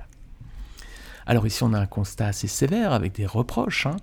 Alors 1.27 1.47
ici 1.47 1.63
on 1.63 1.73
a 1.73 1.81
un 1.81 1.87
constat 1.87 2.29
assez 2.29 2.49
sévère 2.49 2.93
avec 2.93 3.13
des 3.13 3.27
reproches. 3.27 3.87
Hein. 3.87 3.97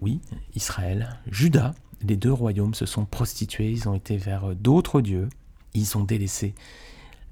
Oui, 0.00 0.20
Israël, 0.54 1.20
Juda, 1.30 1.74
les 2.02 2.16
deux 2.16 2.32
royaumes 2.32 2.74
se 2.74 2.86
sont 2.86 3.04
prostitués, 3.04 3.70
ils 3.70 3.88
ont 3.88 3.94
été 3.94 4.16
vers 4.16 4.54
d'autres 4.56 5.00
dieux, 5.00 5.28
ils 5.74 5.96
ont 5.96 6.04
délaissé 6.04 6.54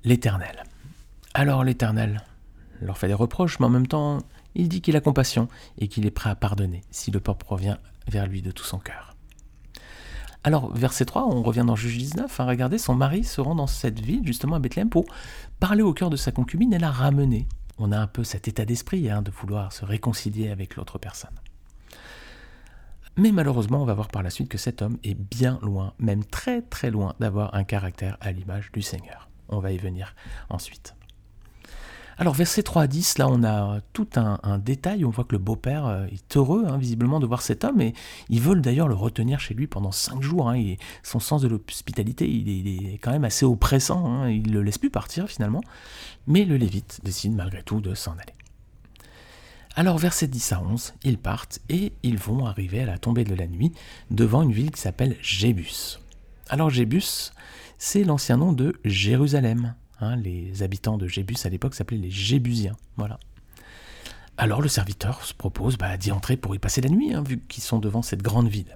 l'Éternel. 0.04 0.64
Alors 1.34 1.64
l'Éternel 1.64 2.22
leur 2.80 2.98
fait 2.98 3.08
des 3.08 3.14
reproches, 3.14 3.58
mais 3.58 3.66
en 3.66 3.70
même 3.70 3.86
temps, 3.86 4.18
il 4.54 4.68
dit 4.68 4.82
qu'il 4.82 4.96
a 4.96 5.00
compassion 5.00 5.48
et 5.78 5.88
qu'il 5.88 6.06
est 6.06 6.10
prêt 6.10 6.30
à 6.30 6.34
pardonner 6.36 6.82
si 6.90 7.10
le 7.10 7.20
peuple 7.20 7.46
revient 7.48 7.76
vers 8.08 8.26
lui 8.26 8.42
de 8.42 8.50
tout 8.50 8.64
son 8.64 8.78
cœur. 8.78 9.15
Alors, 10.46 10.72
verset 10.72 11.06
3, 11.06 11.26
on 11.26 11.42
revient 11.42 11.64
dans 11.66 11.74
Juge 11.74 11.98
19, 11.98 12.38
hein, 12.38 12.44
regardez, 12.44 12.78
son 12.78 12.94
mari 12.94 13.24
se 13.24 13.40
rend 13.40 13.56
dans 13.56 13.66
cette 13.66 13.98
ville, 13.98 14.24
justement 14.24 14.54
à 14.54 14.58
Bethléem, 14.60 14.88
pour 14.88 15.04
parler 15.58 15.82
au 15.82 15.92
cœur 15.92 16.08
de 16.08 16.14
sa 16.14 16.30
concubine 16.30 16.72
et 16.72 16.78
la 16.78 16.92
ramener. 16.92 17.48
On 17.78 17.90
a 17.90 17.98
un 17.98 18.06
peu 18.06 18.22
cet 18.22 18.46
état 18.46 18.64
d'esprit 18.64 19.10
hein, 19.10 19.22
de 19.22 19.32
vouloir 19.32 19.72
se 19.72 19.84
réconcilier 19.84 20.50
avec 20.50 20.76
l'autre 20.76 20.98
personne. 20.98 21.34
Mais 23.16 23.32
malheureusement, 23.32 23.82
on 23.82 23.86
va 23.86 23.94
voir 23.94 24.06
par 24.06 24.22
la 24.22 24.30
suite 24.30 24.48
que 24.48 24.56
cet 24.56 24.82
homme 24.82 24.98
est 25.02 25.16
bien 25.16 25.58
loin, 25.62 25.94
même 25.98 26.24
très 26.24 26.62
très 26.62 26.92
loin, 26.92 27.16
d'avoir 27.18 27.52
un 27.56 27.64
caractère 27.64 28.16
à 28.20 28.30
l'image 28.30 28.70
du 28.70 28.82
Seigneur. 28.82 29.28
On 29.48 29.58
va 29.58 29.72
y 29.72 29.78
venir 29.78 30.14
ensuite. 30.48 30.95
Alors, 32.18 32.32
verset 32.32 32.62
3 32.62 32.82
à 32.82 32.86
10, 32.86 33.18
là, 33.18 33.28
on 33.28 33.44
a 33.44 33.80
tout 33.92 34.08
un, 34.16 34.58
détail. 34.58 35.04
On 35.04 35.10
voit 35.10 35.24
que 35.24 35.32
le 35.32 35.38
beau-père 35.38 35.84
euh, 35.84 36.06
est 36.06 36.36
heureux, 36.36 36.64
hein, 36.66 36.78
visiblement, 36.78 37.20
de 37.20 37.26
voir 37.26 37.42
cet 37.42 37.62
homme. 37.62 37.82
Et 37.82 37.92
ils 38.30 38.40
veulent 38.40 38.62
d'ailleurs 38.62 38.88
le 38.88 38.94
retenir 38.94 39.38
chez 39.38 39.52
lui 39.52 39.66
pendant 39.66 39.92
cinq 39.92 40.22
jours. 40.22 40.48
Hein, 40.48 40.56
et 40.56 40.78
son 41.02 41.20
sens 41.20 41.42
de 41.42 41.48
l'hospitalité, 41.48 42.24
est 42.24 42.98
quand 42.98 43.10
même 43.10 43.24
assez 43.24 43.44
oppressant. 43.44 44.06
Hein, 44.06 44.30
il 44.30 44.48
ne 44.48 44.52
le 44.52 44.62
laisse 44.62 44.78
plus 44.78 44.88
partir, 44.88 45.28
finalement. 45.28 45.60
Mais 46.26 46.46
le 46.46 46.56
Lévite 46.56 47.00
décide 47.04 47.34
malgré 47.34 47.62
tout 47.62 47.80
de 47.80 47.94
s'en 47.94 48.12
aller. 48.12 48.34
Alors, 49.74 49.98
verset 49.98 50.26
10 50.26 50.52
à 50.52 50.62
11, 50.62 50.94
ils 51.04 51.18
partent 51.18 51.58
et 51.68 51.92
ils 52.02 52.16
vont 52.16 52.46
arriver 52.46 52.80
à 52.80 52.86
la 52.86 52.96
tombée 52.96 53.24
de 53.24 53.34
la 53.34 53.46
nuit 53.46 53.72
devant 54.10 54.40
une 54.40 54.52
ville 54.52 54.70
qui 54.70 54.80
s'appelle 54.80 55.16
Jébus. 55.20 55.98
Alors, 56.48 56.70
Jébus, 56.70 57.32
c'est 57.76 58.04
l'ancien 58.04 58.38
nom 58.38 58.54
de 58.54 58.72
Jérusalem. 58.86 59.74
Hein. 60.00 60.16
les 60.16 60.62
habitants 60.62 60.98
de 60.98 61.06
Jébus 61.06 61.36
à 61.44 61.48
l'époque 61.48 61.74
s'appelaient 61.74 61.98
les 61.98 62.10
Jébusiens. 62.10 62.76
Voilà. 62.96 63.18
Alors 64.38 64.60
le 64.60 64.68
serviteur 64.68 65.24
se 65.24 65.32
propose 65.32 65.78
bah, 65.78 65.96
d'y 65.96 66.12
entrer 66.12 66.36
pour 66.36 66.54
y 66.54 66.58
passer 66.58 66.80
la 66.80 66.90
nuit, 66.90 67.14
hein, 67.14 67.22
vu 67.22 67.38
qu'ils 67.48 67.62
sont 67.62 67.78
devant 67.78 68.02
cette 68.02 68.22
grande 68.22 68.48
ville. 68.48 68.74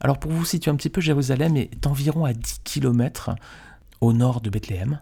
Alors 0.00 0.18
pour 0.18 0.30
vous 0.30 0.44
situer 0.44 0.70
un 0.70 0.76
petit 0.76 0.90
peu, 0.90 1.00
Jérusalem 1.00 1.56
est 1.56 1.86
environ 1.86 2.26
à 2.26 2.34
10 2.34 2.60
km 2.64 3.34
au 4.00 4.12
nord 4.12 4.40
de 4.42 4.50
Bethléem. 4.50 5.00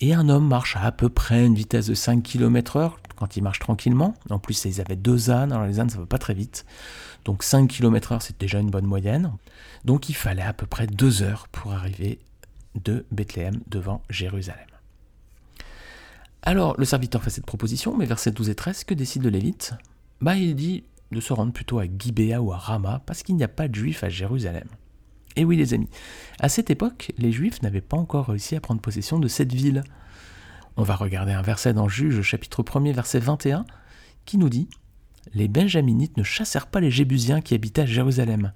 Et 0.00 0.14
un 0.14 0.28
homme 0.28 0.46
marche 0.46 0.76
à 0.76 0.92
peu 0.92 1.08
près 1.08 1.44
une 1.44 1.54
vitesse 1.54 1.86
de 1.86 1.94
5 1.94 2.22
km/h 2.22 2.92
quand 3.16 3.36
ils 3.36 3.42
marchent 3.42 3.58
tranquillement. 3.58 4.14
En 4.30 4.38
plus, 4.38 4.64
ils 4.64 4.80
avaient 4.80 4.96
deux 4.96 5.28
ânes, 5.30 5.52
alors 5.52 5.66
les 5.66 5.80
ânes, 5.80 5.90
ça 5.90 5.96
ne 5.96 6.02
va 6.02 6.06
pas 6.06 6.18
très 6.18 6.34
vite. 6.34 6.64
Donc 7.24 7.42
5 7.42 7.68
km/h, 7.68 8.20
c'est 8.20 8.40
déjà 8.40 8.60
une 8.60 8.70
bonne 8.70 8.86
moyenne. 8.86 9.32
Donc 9.84 10.08
il 10.08 10.14
fallait 10.14 10.42
à 10.42 10.52
peu 10.52 10.66
près 10.66 10.86
deux 10.86 11.22
heures 11.22 11.48
pour 11.48 11.72
arriver 11.72 12.20
de 12.74 13.04
Bethléem 13.10 13.60
devant 13.68 14.02
Jérusalem. 14.10 14.66
Alors 16.42 16.74
le 16.78 16.84
serviteur 16.84 17.22
fait 17.22 17.30
cette 17.30 17.46
proposition, 17.46 17.96
mais 17.96 18.06
versets 18.06 18.30
12 18.30 18.50
et 18.50 18.54
13, 18.54 18.84
que 18.84 18.94
décide 18.94 19.24
le 19.24 19.30
Lévite? 19.30 19.74
Bah 20.20 20.36
il 20.36 20.54
dit 20.54 20.84
de 21.10 21.20
se 21.20 21.32
rendre 21.32 21.52
plutôt 21.52 21.78
à 21.78 21.84
Gibéa 21.86 22.42
ou 22.42 22.52
à 22.52 22.58
Rama, 22.58 23.02
parce 23.06 23.22
qu'il 23.22 23.36
n'y 23.36 23.44
a 23.44 23.48
pas 23.48 23.68
de 23.68 23.74
juifs 23.74 24.04
à 24.04 24.08
Jérusalem. 24.08 24.68
Et 25.36 25.44
oui 25.44 25.56
les 25.56 25.74
amis, 25.74 25.88
à 26.40 26.48
cette 26.48 26.70
époque, 26.70 27.12
les 27.18 27.32
juifs 27.32 27.62
n'avaient 27.62 27.80
pas 27.80 27.96
encore 27.96 28.26
réussi 28.26 28.56
à 28.56 28.60
prendre 28.60 28.80
possession 28.80 29.18
de 29.18 29.28
cette 29.28 29.52
ville. 29.52 29.84
On 30.76 30.82
va 30.82 30.96
regarder 30.96 31.32
un 31.32 31.42
verset 31.42 31.72
dans 31.72 31.88
Juge, 31.88 32.22
chapitre 32.22 32.62
1er, 32.62 32.92
verset 32.92 33.20
21, 33.20 33.64
qui 34.24 34.38
nous 34.38 34.48
dit 34.48 34.68
Les 35.34 35.48
Benjaminites 35.48 36.16
ne 36.16 36.22
chassèrent 36.22 36.66
pas 36.66 36.80
les 36.80 36.90
Jébusiens 36.90 37.40
qui 37.40 37.54
habitaient 37.54 37.82
à 37.82 37.86
Jérusalem, 37.86 38.52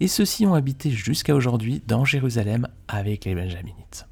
et 0.00 0.08
ceux-ci 0.08 0.46
ont 0.46 0.54
habité 0.54 0.90
jusqu'à 0.90 1.34
aujourd'hui 1.34 1.82
dans 1.86 2.04
Jérusalem 2.04 2.68
avec 2.88 3.24
les 3.24 3.34
Benjaminites. 3.34 4.06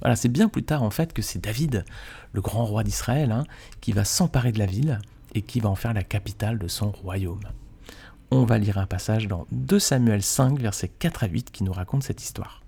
Voilà, 0.00 0.16
c'est 0.16 0.28
bien 0.28 0.48
plus 0.48 0.62
tard 0.62 0.82
en 0.82 0.90
fait 0.90 1.12
que 1.12 1.22
c'est 1.22 1.42
David, 1.42 1.84
le 2.32 2.40
grand 2.40 2.64
roi 2.64 2.84
d'Israël, 2.84 3.32
hein, 3.32 3.44
qui 3.80 3.92
va 3.92 4.04
s'emparer 4.04 4.52
de 4.52 4.58
la 4.58 4.66
ville 4.66 4.98
et 5.34 5.42
qui 5.42 5.60
va 5.60 5.68
en 5.68 5.74
faire 5.74 5.92
la 5.92 6.04
capitale 6.04 6.58
de 6.58 6.68
son 6.68 6.90
royaume. 6.90 7.40
On 8.30 8.44
va 8.44 8.58
lire 8.58 8.78
un 8.78 8.86
passage 8.86 9.26
dans 9.26 9.46
2 9.52 9.78
Samuel 9.78 10.22
5, 10.22 10.58
versets 10.60 10.88
4 10.88 11.24
à 11.24 11.28
8, 11.28 11.50
qui 11.50 11.64
nous 11.64 11.72
raconte 11.72 12.02
cette 12.02 12.22
histoire. 12.22 12.62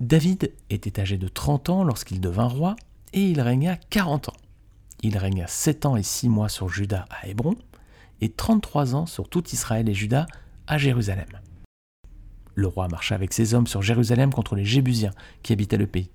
David 0.00 0.52
était 0.68 1.00
âgé 1.00 1.16
de 1.16 1.28
30 1.28 1.70
ans 1.70 1.84
lorsqu'il 1.84 2.20
devint 2.20 2.48
roi, 2.48 2.76
et 3.12 3.30
il 3.30 3.40
régna 3.40 3.76
40 3.76 4.30
ans. 4.30 4.36
Il 5.02 5.18
régna 5.18 5.46
7 5.46 5.86
ans 5.86 5.96
et 5.96 6.02
6 6.02 6.28
mois 6.28 6.48
sur 6.48 6.68
Juda 6.68 7.04
à 7.10 7.28
Hébron, 7.28 7.56
et 8.20 8.30
33 8.30 8.94
ans 8.94 9.06
sur 9.06 9.28
tout 9.28 9.46
Israël 9.50 9.88
et 9.88 9.94
Juda 9.94 10.26
à 10.66 10.78
Jérusalem. 10.78 11.28
Le 12.54 12.66
roi 12.66 12.88
marcha 12.88 13.14
avec 13.14 13.34
ses 13.34 13.52
hommes 13.52 13.66
sur 13.66 13.82
Jérusalem 13.82 14.32
contre 14.32 14.56
les 14.56 14.64
Jébusiens 14.64 15.12
qui 15.42 15.52
habitaient 15.52 15.76
le 15.76 15.86
pays. 15.86 16.10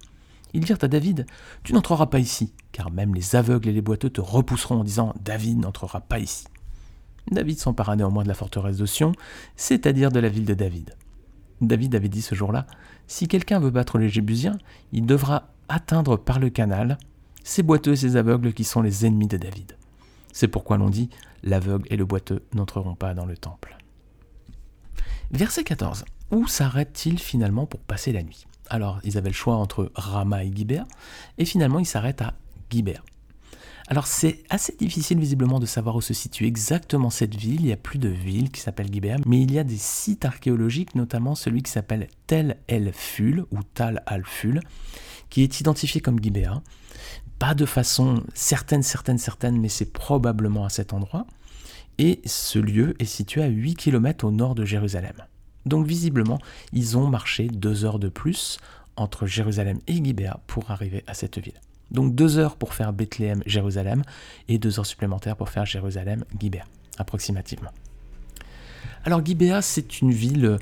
Ils 0.54 0.66
dirent 0.66 0.80
à 0.82 0.88
David 0.88 1.28
Tu 1.64 1.74
n'entreras 1.74 2.08
pas 2.08 2.20
ici, 2.20 2.52
car 2.72 2.92
même 2.92 3.14
les 3.14 3.36
aveugles 3.36 3.70
et 3.70 3.74
les 3.74 3.82
boiteux 3.82 4.10
te 4.10 4.22
repousseront 4.22 4.80
en 4.80 4.84
disant 4.84 5.14
David 5.24 5.60
n'entrera 5.60 6.02
pas 6.02 6.20
ici. 6.20 6.46
David 7.30 7.60
s'empara 7.60 7.96
néanmoins 7.96 8.24
de 8.24 8.28
la 8.28 8.34
forteresse 8.34 8.78
de 8.78 8.86
Sion, 8.86 9.14
c'est-à-dire 9.56 10.12
de 10.12 10.20
la 10.20 10.30
ville 10.30 10.46
de 10.46 10.56
David. 10.56 10.96
David 11.62 11.94
avait 11.94 12.10
dit 12.10 12.24
ce 12.24 12.34
jour-là 12.34 12.66
Si 13.08 13.28
quelqu'un 13.28 13.60
veut 13.60 13.70
battre 13.70 14.00
les 14.00 14.10
Jébusiens, 14.10 14.58
il 14.92 15.06
devra 15.06 15.50
atteindre 15.70 16.18
par 16.18 16.40
le 16.40 16.50
canal 16.50 16.98
ces 17.44 17.64
boiteux 17.64 17.94
et 17.94 17.98
ces 17.98 18.16
aveugles 18.16 18.54
qui 18.54 18.64
sont 18.64 18.82
les 18.82 19.06
ennemis 19.06 19.28
de 19.28 19.38
David. 19.38 19.76
C'est 20.34 20.48
pourquoi 20.48 20.78
l'on 20.78 20.90
dit 20.90 21.10
L'aveugle 21.44 21.88
et 21.90 21.98
le 21.98 22.06
boiteux 22.06 22.44
n'entreront 22.54 22.96
pas 22.96 23.14
dans 23.14 23.26
le 23.26 23.36
temple. 23.36 23.78
Verset 25.32 25.64
14. 25.64 26.06
Où 26.32 26.48
s'arrête-t-il 26.48 27.20
finalement 27.20 27.66
pour 27.66 27.80
passer 27.82 28.12
la 28.12 28.24
nuit? 28.24 28.46
Alors, 28.70 29.00
ils 29.04 29.18
avaient 29.18 29.30
le 29.30 29.36
choix 29.36 29.56
entre 29.56 29.92
Rama 29.96 30.44
et 30.44 30.56
Gibéa, 30.56 30.88
et 31.38 31.46
finalement, 31.46 31.80
ils 31.80 31.86
s'arrêtent 31.86 32.22
à 32.22 32.36
Gibéa. 32.70 33.02
Alors 33.92 34.08
c'est 34.08 34.46
assez 34.50 34.74
difficile 34.78 35.20
visiblement 35.20 35.60
de 35.60 35.66
savoir 35.66 35.98
où 35.98 36.02
se 36.02 36.14
situe 36.14 36.46
exactement 36.46 37.10
cette 37.10 37.36
ville. 37.36 37.60
Il 37.60 37.66
n'y 37.66 37.74
a 37.74 37.78
plus 37.78 38.00
de 38.00 38.08
ville 38.08 38.50
qui 38.50 38.62
s'appelle 38.62 38.88
Gibéa, 38.90 39.18
mais 39.26 39.42
il 39.42 39.52
y 39.52 39.60
a 39.60 39.66
des 39.66 39.76
sites 39.76 40.24
archéologiques, 40.24 40.96
notamment 40.96 41.36
celui 41.36 41.62
qui 41.62 41.72
s'appelle 41.72 42.08
Tel 42.26 42.56
El 42.70 42.94
Ful 42.94 43.44
ou 43.52 43.58
Tal 43.74 44.02
Al 44.06 44.24
Ful, 44.26 44.62
qui 45.30 45.44
est 45.44 45.60
identifié 45.60 46.00
comme 46.00 46.24
Gibéa. 46.24 46.62
Pas 47.38 47.54
de 47.54 47.66
façon 47.66 48.24
certaine, 48.34 48.82
certaine, 48.82 49.18
certaine, 49.18 49.60
mais 49.60 49.68
c'est 49.68 49.92
probablement 49.92 50.64
à 50.64 50.70
cet 50.70 50.94
endroit. 50.94 51.28
Et 51.98 52.22
ce 52.24 52.60
lieu 52.60 52.96
est 53.00 53.04
situé 53.04 53.44
à 53.44 53.48
8 53.48 53.76
km 53.76 54.24
au 54.24 54.32
nord 54.32 54.56
de 54.56 54.64
Jérusalem. 54.64 55.18
Donc 55.66 55.86
visiblement, 55.86 56.40
ils 56.72 56.98
ont 56.98 57.08
marché 57.08 57.50
deux 57.50 57.84
heures 57.84 58.00
de 58.00 58.08
plus 58.08 58.58
entre 58.96 59.26
Jérusalem 59.26 59.80
et 59.88 60.02
Gibéa 60.02 60.40
pour 60.48 60.72
arriver 60.72 61.04
à 61.08 61.14
cette 61.14 61.40
ville. 61.40 61.60
Donc 61.92 62.16
deux 62.16 62.38
heures 62.38 62.56
pour 62.56 62.74
faire 62.74 62.94
Bethléem-Jérusalem 62.94 64.04
et 64.48 64.58
deux 64.58 64.80
heures 64.80 64.86
supplémentaires 64.86 65.36
pour 65.36 65.50
faire 65.50 65.66
Jérusalem-Gibéa, 65.66 66.64
approximativement. 66.98 67.72
Alors 69.04 69.26
Gibéa, 69.26 69.62
c'est 69.62 70.02
une 70.02 70.12
ville 70.12 70.46
euh, 70.46 70.58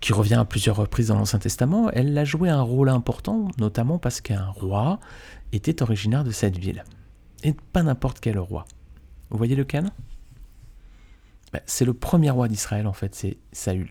qui 0.00 0.12
revient 0.12 0.34
à 0.34 0.44
plusieurs 0.44 0.76
reprises 0.76 1.08
dans 1.08 1.16
l'Ancien 1.16 1.38
Testament. 1.38 1.90
Elle 1.90 2.16
a 2.18 2.24
joué 2.24 2.50
un 2.50 2.62
rôle 2.62 2.88
important, 2.88 3.48
notamment 3.58 3.98
parce 3.98 4.20
qu'un 4.20 4.46
roi 4.46 5.00
était 5.52 5.82
originaire 5.82 6.24
de 6.24 6.30
cette 6.30 6.58
ville. 6.58 6.84
Et 7.42 7.52
pas 7.52 7.82
n'importe 7.82 8.20
quel 8.20 8.38
roi. 8.38 8.66
Vous 9.30 9.38
voyez 9.38 9.56
lequel 9.56 9.90
ben, 11.52 11.60
C'est 11.66 11.84
le 11.84 11.94
premier 11.94 12.30
roi 12.30 12.48
d'Israël, 12.48 12.86
en 12.86 12.92
fait, 12.92 13.14
c'est 13.14 13.38
Saül. 13.52 13.90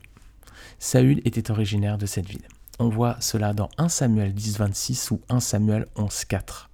Saül 0.77 1.21
était 1.25 1.49
originaire 1.49 1.97
de 1.97 2.05
cette 2.05 2.27
ville. 2.27 2.47
On 2.81 2.87
voit 2.87 3.17
cela 3.19 3.53
dans 3.53 3.69
1 3.77 3.89
Samuel 3.89 4.33
10, 4.33 4.57
26 4.57 5.11
ou 5.11 5.19
1 5.27 5.41
Samuel 5.41 5.87
11, 5.97 6.23
4. 6.23 6.69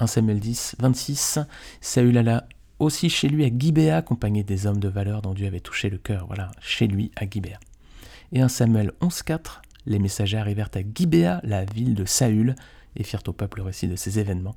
1 0.00 0.06
Samuel 0.06 0.40
10, 0.40 0.76
26, 0.78 1.38
Saül 1.82 2.16
alla 2.16 2.48
aussi 2.78 3.10
chez 3.10 3.28
lui 3.28 3.44
à 3.44 3.50
Gibéa, 3.54 3.98
accompagné 3.98 4.42
des 4.42 4.66
hommes 4.66 4.80
de 4.80 4.88
valeur 4.88 5.20
dont 5.20 5.34
Dieu 5.34 5.46
avait 5.46 5.60
touché 5.60 5.90
le 5.90 5.98
cœur. 5.98 6.26
Voilà, 6.28 6.50
chez 6.62 6.86
lui 6.86 7.12
à 7.14 7.28
Gibéa. 7.28 7.60
Et 8.32 8.40
1 8.40 8.48
Samuel 8.48 8.92
11, 9.02 9.22
4, 9.22 9.60
les 9.84 9.98
messagers 9.98 10.38
arrivèrent 10.38 10.70
à 10.74 10.80
Gibéa, 10.80 11.40
la 11.44 11.66
ville 11.66 11.94
de 11.94 12.06
Saül, 12.06 12.54
et 12.96 13.04
firent 13.04 13.22
au 13.26 13.34
peuple 13.34 13.58
le 13.58 13.64
récit 13.64 13.88
de 13.88 13.96
ces 13.96 14.18
événements. 14.18 14.56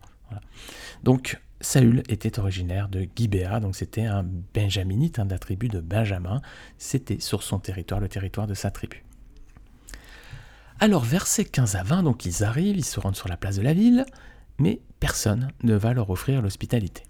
Donc, 1.03 1.37
Saül 1.59 2.01
était 2.07 2.39
originaire 2.39 2.87
de 2.87 3.05
Gibéa, 3.13 3.59
donc 3.59 3.75
c'était 3.75 4.05
un 4.05 4.25
benjaminite, 4.53 5.19
un 5.19 5.25
d'attribut 5.25 5.67
de 5.67 5.81
Benjamin. 5.81 6.41
C'était 6.77 7.19
sur 7.19 7.43
son 7.43 7.59
territoire, 7.59 7.99
le 7.99 8.07
territoire 8.07 8.47
de 8.47 8.53
sa 8.53 8.71
tribu. 8.71 9.03
Alors, 10.79 11.03
versets 11.03 11.45
15 11.45 11.75
à 11.75 11.83
20, 11.83 12.03
donc 12.03 12.25
ils 12.25 12.43
arrivent, 12.43 12.77
ils 12.77 12.85
se 12.85 12.99
rendent 12.99 13.15
sur 13.15 13.29
la 13.29 13.37
place 13.37 13.55
de 13.55 13.61
la 13.61 13.73
ville, 13.73 14.05
mais 14.59 14.81
personne 14.99 15.47
ne 15.63 15.75
va 15.75 15.93
leur 15.93 16.09
offrir 16.09 16.41
l'hospitalité. 16.41 17.03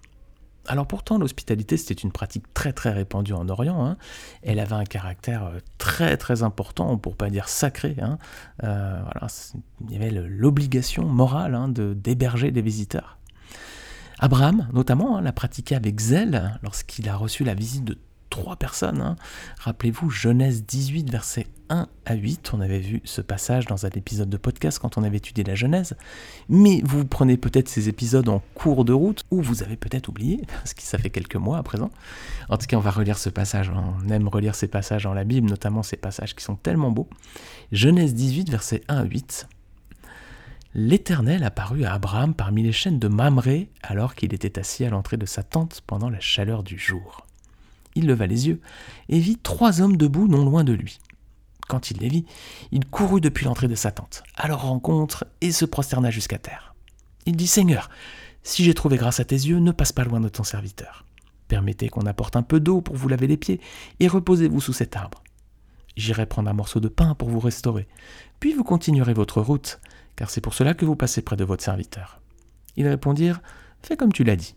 Alors 0.68 0.86
pourtant, 0.86 1.18
l'hospitalité, 1.18 1.76
c'était 1.76 1.94
une 1.94 2.12
pratique 2.12 2.52
très 2.54 2.72
très 2.72 2.92
répandue 2.92 3.32
en 3.32 3.48
Orient. 3.48 3.84
Hein. 3.84 3.96
Elle 4.42 4.58
avait 4.58 4.74
un 4.74 4.84
caractère 4.84 5.44
euh, 5.44 5.58
très 5.78 6.16
très 6.16 6.42
important, 6.42 6.96
pour 6.98 7.16
pas 7.16 7.30
dire 7.30 7.48
sacré. 7.48 7.96
Hein. 8.00 8.18
Euh, 8.64 9.02
il 9.88 9.92
y 9.92 9.96
avait 9.96 10.10
l'obligation 10.10 11.04
morale 11.04 11.54
hein, 11.54 11.68
d'héberger 11.68 12.50
des 12.50 12.62
visiteurs. 12.62 13.18
Abraham, 14.18 14.68
notamment, 14.72 15.20
l'a 15.20 15.32
pratiqué 15.32 15.74
avec 15.74 16.00
zèle 16.00 16.58
lorsqu'il 16.62 17.08
a 17.08 17.16
reçu 17.16 17.44
la 17.44 17.54
visite 17.54 17.84
de 17.84 17.98
trois 18.36 18.56
personnes. 18.56 19.00
Hein. 19.00 19.16
Rappelez-vous, 19.60 20.10
Genèse 20.10 20.64
18, 20.66 21.10
versets 21.10 21.46
1 21.70 21.88
à 22.04 22.14
8. 22.14 22.50
On 22.52 22.60
avait 22.60 22.80
vu 22.80 23.00
ce 23.04 23.22
passage 23.22 23.64
dans 23.64 23.86
un 23.86 23.88
épisode 23.88 24.28
de 24.28 24.36
podcast 24.36 24.78
quand 24.78 24.98
on 24.98 25.04
avait 25.04 25.16
étudié 25.16 25.42
la 25.42 25.54
Genèse. 25.54 25.96
Mais 26.50 26.82
vous 26.84 27.06
prenez 27.06 27.38
peut-être 27.38 27.68
ces 27.68 27.88
épisodes 27.88 28.28
en 28.28 28.42
cours 28.54 28.84
de 28.84 28.92
route, 28.92 29.24
ou 29.30 29.40
vous 29.40 29.62
avez 29.62 29.76
peut-être 29.76 30.08
oublié, 30.08 30.42
parce 30.52 30.74
que 30.74 30.82
ça 30.82 30.98
fait 30.98 31.08
quelques 31.08 31.36
mois 31.36 31.56
à 31.56 31.62
présent. 31.62 31.90
En 32.50 32.58
tout 32.58 32.66
cas, 32.66 32.76
on 32.76 32.80
va 32.80 32.90
relire 32.90 33.16
ce 33.16 33.30
passage. 33.30 33.70
On 33.70 34.06
aime 34.10 34.28
relire 34.28 34.54
ces 34.54 34.68
passages 34.68 35.04
dans 35.04 35.14
la 35.14 35.24
Bible, 35.24 35.48
notamment 35.48 35.82
ces 35.82 35.96
passages 35.96 36.34
qui 36.34 36.44
sont 36.44 36.56
tellement 36.56 36.90
beaux. 36.90 37.08
Genèse 37.72 38.12
18, 38.12 38.50
versets 38.50 38.82
1 38.88 38.98
à 38.98 39.04
8. 39.04 39.48
L'Éternel 40.74 41.42
apparut 41.42 41.84
à 41.84 41.94
Abraham 41.94 42.34
parmi 42.34 42.62
les 42.62 42.72
chaînes 42.72 42.98
de 42.98 43.08
Mamré 43.08 43.70
alors 43.82 44.14
qu'il 44.14 44.34
était 44.34 44.58
assis 44.58 44.84
à 44.84 44.90
l'entrée 44.90 45.16
de 45.16 45.24
sa 45.24 45.42
tente 45.42 45.82
pendant 45.86 46.10
la 46.10 46.20
chaleur 46.20 46.62
du 46.62 46.78
jour 46.78 47.26
il 47.96 48.06
leva 48.06 48.26
les 48.26 48.46
yeux 48.46 48.60
et 49.08 49.18
vit 49.18 49.38
trois 49.38 49.80
hommes 49.80 49.96
debout 49.96 50.28
non 50.28 50.44
loin 50.44 50.62
de 50.62 50.72
lui. 50.72 51.00
Quand 51.68 51.90
il 51.90 51.98
les 51.98 52.08
vit, 52.08 52.26
il 52.70 52.86
courut 52.86 53.20
depuis 53.20 53.44
l'entrée 53.44 53.66
de 53.66 53.74
sa 53.74 53.90
tente, 53.90 54.22
à 54.36 54.46
leur 54.46 54.62
rencontre, 54.62 55.26
et 55.40 55.50
se 55.50 55.64
prosterna 55.64 56.10
jusqu'à 56.10 56.38
terre. 56.38 56.74
Il 57.24 57.34
dit 57.34 57.48
Seigneur, 57.48 57.90
si 58.44 58.62
j'ai 58.62 58.74
trouvé 58.74 58.96
grâce 58.96 59.18
à 59.18 59.24
tes 59.24 59.34
yeux, 59.34 59.58
ne 59.58 59.72
passe 59.72 59.90
pas 59.90 60.04
loin 60.04 60.20
de 60.20 60.28
ton 60.28 60.44
serviteur. 60.44 61.04
Permettez 61.48 61.88
qu'on 61.88 62.06
apporte 62.06 62.36
un 62.36 62.42
peu 62.42 62.60
d'eau 62.60 62.80
pour 62.80 62.94
vous 62.94 63.08
laver 63.08 63.26
les 63.26 63.36
pieds, 63.36 63.60
et 63.98 64.06
reposez-vous 64.06 64.60
sous 64.60 64.72
cet 64.72 64.94
arbre. 64.94 65.24
J'irai 65.96 66.26
prendre 66.26 66.50
un 66.50 66.54
morceau 66.54 66.78
de 66.78 66.88
pain 66.88 67.14
pour 67.14 67.30
vous 67.30 67.40
restaurer, 67.40 67.88
puis 68.38 68.52
vous 68.52 68.64
continuerez 68.64 69.14
votre 69.14 69.40
route, 69.40 69.80
car 70.14 70.30
c'est 70.30 70.40
pour 70.40 70.54
cela 70.54 70.74
que 70.74 70.84
vous 70.84 70.96
passez 70.96 71.22
près 71.22 71.36
de 71.36 71.44
votre 71.44 71.64
serviteur. 71.64 72.20
Ils 72.76 72.86
répondirent 72.86 73.40
Fais 73.82 73.96
comme 73.96 74.12
tu 74.12 74.24
l'as 74.24 74.36
dit. 74.36 74.54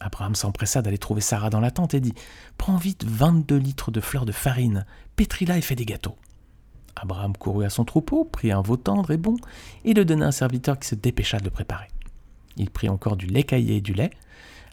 Abraham 0.00 0.34
s'empressa 0.34 0.82
d'aller 0.82 0.98
trouver 0.98 1.20
Sarah 1.20 1.50
dans 1.50 1.60
la 1.60 1.70
tente 1.70 1.94
et 1.94 2.00
dit 2.00 2.14
Prends 2.58 2.76
vite 2.76 3.04
22 3.04 3.56
litres 3.56 3.90
de 3.90 4.00
fleurs 4.00 4.26
de 4.26 4.32
farine, 4.32 4.84
pétris-la 5.16 5.58
et 5.58 5.62
fais 5.62 5.74
des 5.74 5.86
gâteaux. 5.86 6.16
Abraham 6.96 7.36
courut 7.36 7.64
à 7.64 7.70
son 7.70 7.84
troupeau, 7.84 8.24
prit 8.24 8.52
un 8.52 8.62
veau 8.62 8.76
tendre 8.76 9.10
et 9.10 9.16
bon, 9.16 9.36
et 9.84 9.94
le 9.94 10.04
donna 10.04 10.26
à 10.26 10.28
un 10.28 10.32
serviteur 10.32 10.78
qui 10.78 10.88
se 10.88 10.94
dépêcha 10.94 11.38
de 11.38 11.44
le 11.44 11.50
préparer. 11.50 11.88
Il 12.56 12.70
prit 12.70 12.88
encore 12.88 13.16
du 13.16 13.26
lait 13.26 13.42
caillé 13.42 13.76
et 13.76 13.80
du 13.80 13.92
lait, 13.92 14.10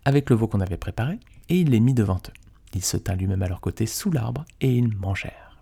avec 0.05 0.29
le 0.29 0.35
veau 0.35 0.47
qu'on 0.47 0.61
avait 0.61 0.77
préparé, 0.77 1.19
et 1.49 1.59
il 1.59 1.69
les 1.69 1.79
mit 1.79 1.93
devant 1.93 2.17
eux. 2.17 2.33
Il 2.73 2.83
se 2.83 2.97
tint 2.97 3.15
lui-même 3.15 3.43
à 3.43 3.47
leur 3.47 3.61
côté 3.61 3.85
sous 3.85 4.09
l'arbre, 4.09 4.45
et 4.61 4.73
ils 4.73 4.95
mangèrent. 4.95 5.61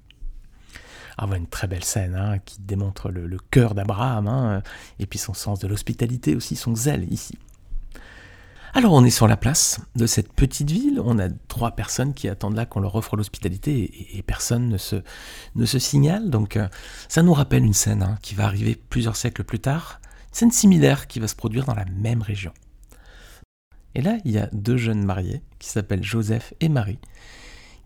Ah, 1.18 1.26
voilà 1.26 1.40
une 1.40 1.48
très 1.48 1.68
belle 1.68 1.84
scène 1.84 2.16
hein, 2.16 2.40
qui 2.40 2.62
démontre 2.62 3.10
le, 3.10 3.38
cœur 3.50 3.76
d'Abraham, 3.76 4.28
hein, 4.28 4.62
et 5.00 5.06
puis 5.06 5.20
son 5.20 5.34
sens 5.34 5.60
de 5.60 5.68
l'hospitalité 5.68 6.36
aussi, 6.36 6.56
son 6.56 6.76
zèle 6.76 7.12
ici. 7.12 7.38
Alors 8.74 8.94
on 8.94 9.04
est 9.04 9.10
sur 9.10 9.28
la 9.28 9.36
place 9.36 9.82
de 9.98 10.06
cette 10.06 10.32
petite 10.32 10.72
ville, 10.72 11.02
on 11.04 11.20
a 11.20 11.28
trois 11.50 11.72
personnes 11.72 12.14
qui 12.14 12.30
attendent 12.30 12.56
là 12.56 12.66
qu'on 12.66 12.80
leur 12.80 12.96
offre 12.96 13.18
l'hospitalité 13.18 14.18
et, 14.18 14.22
personne 14.22 14.70
ne 14.70 15.66
se, 15.66 15.80
signale. 15.80 16.30
Donc 16.30 16.56
euh, 16.56 16.70
ça 17.10 17.22
nous 17.22 17.34
rappelle 17.34 17.66
une 17.66 17.74
scène 17.74 18.02
hein, 18.02 18.18
qui 18.22 18.34
va 18.34 18.46
arriver 18.46 18.82
plusieurs 18.90 19.18
siècles 19.18 19.44
plus 19.44 19.60
tard, 19.60 20.00
une 20.30 20.36
scène 20.36 20.52
similaire 20.52 21.08
qui 21.08 21.20
va 21.20 21.28
se 21.28 21.36
produire 21.36 21.66
dans 21.66 21.76
la 21.76 21.84
même 21.86 22.22
région. 22.22 22.54
Et 23.94 24.02
là, 24.02 24.18
il 24.24 24.32
y 24.32 24.38
a 24.38 24.48
deux 24.54 24.78
jeunes 24.78 25.04
mariés 25.04 25.42
qui 25.60 25.68
s'appellent 25.68 26.04
Joseph 26.04 26.54
et 26.62 26.70
Marie, 26.70 27.00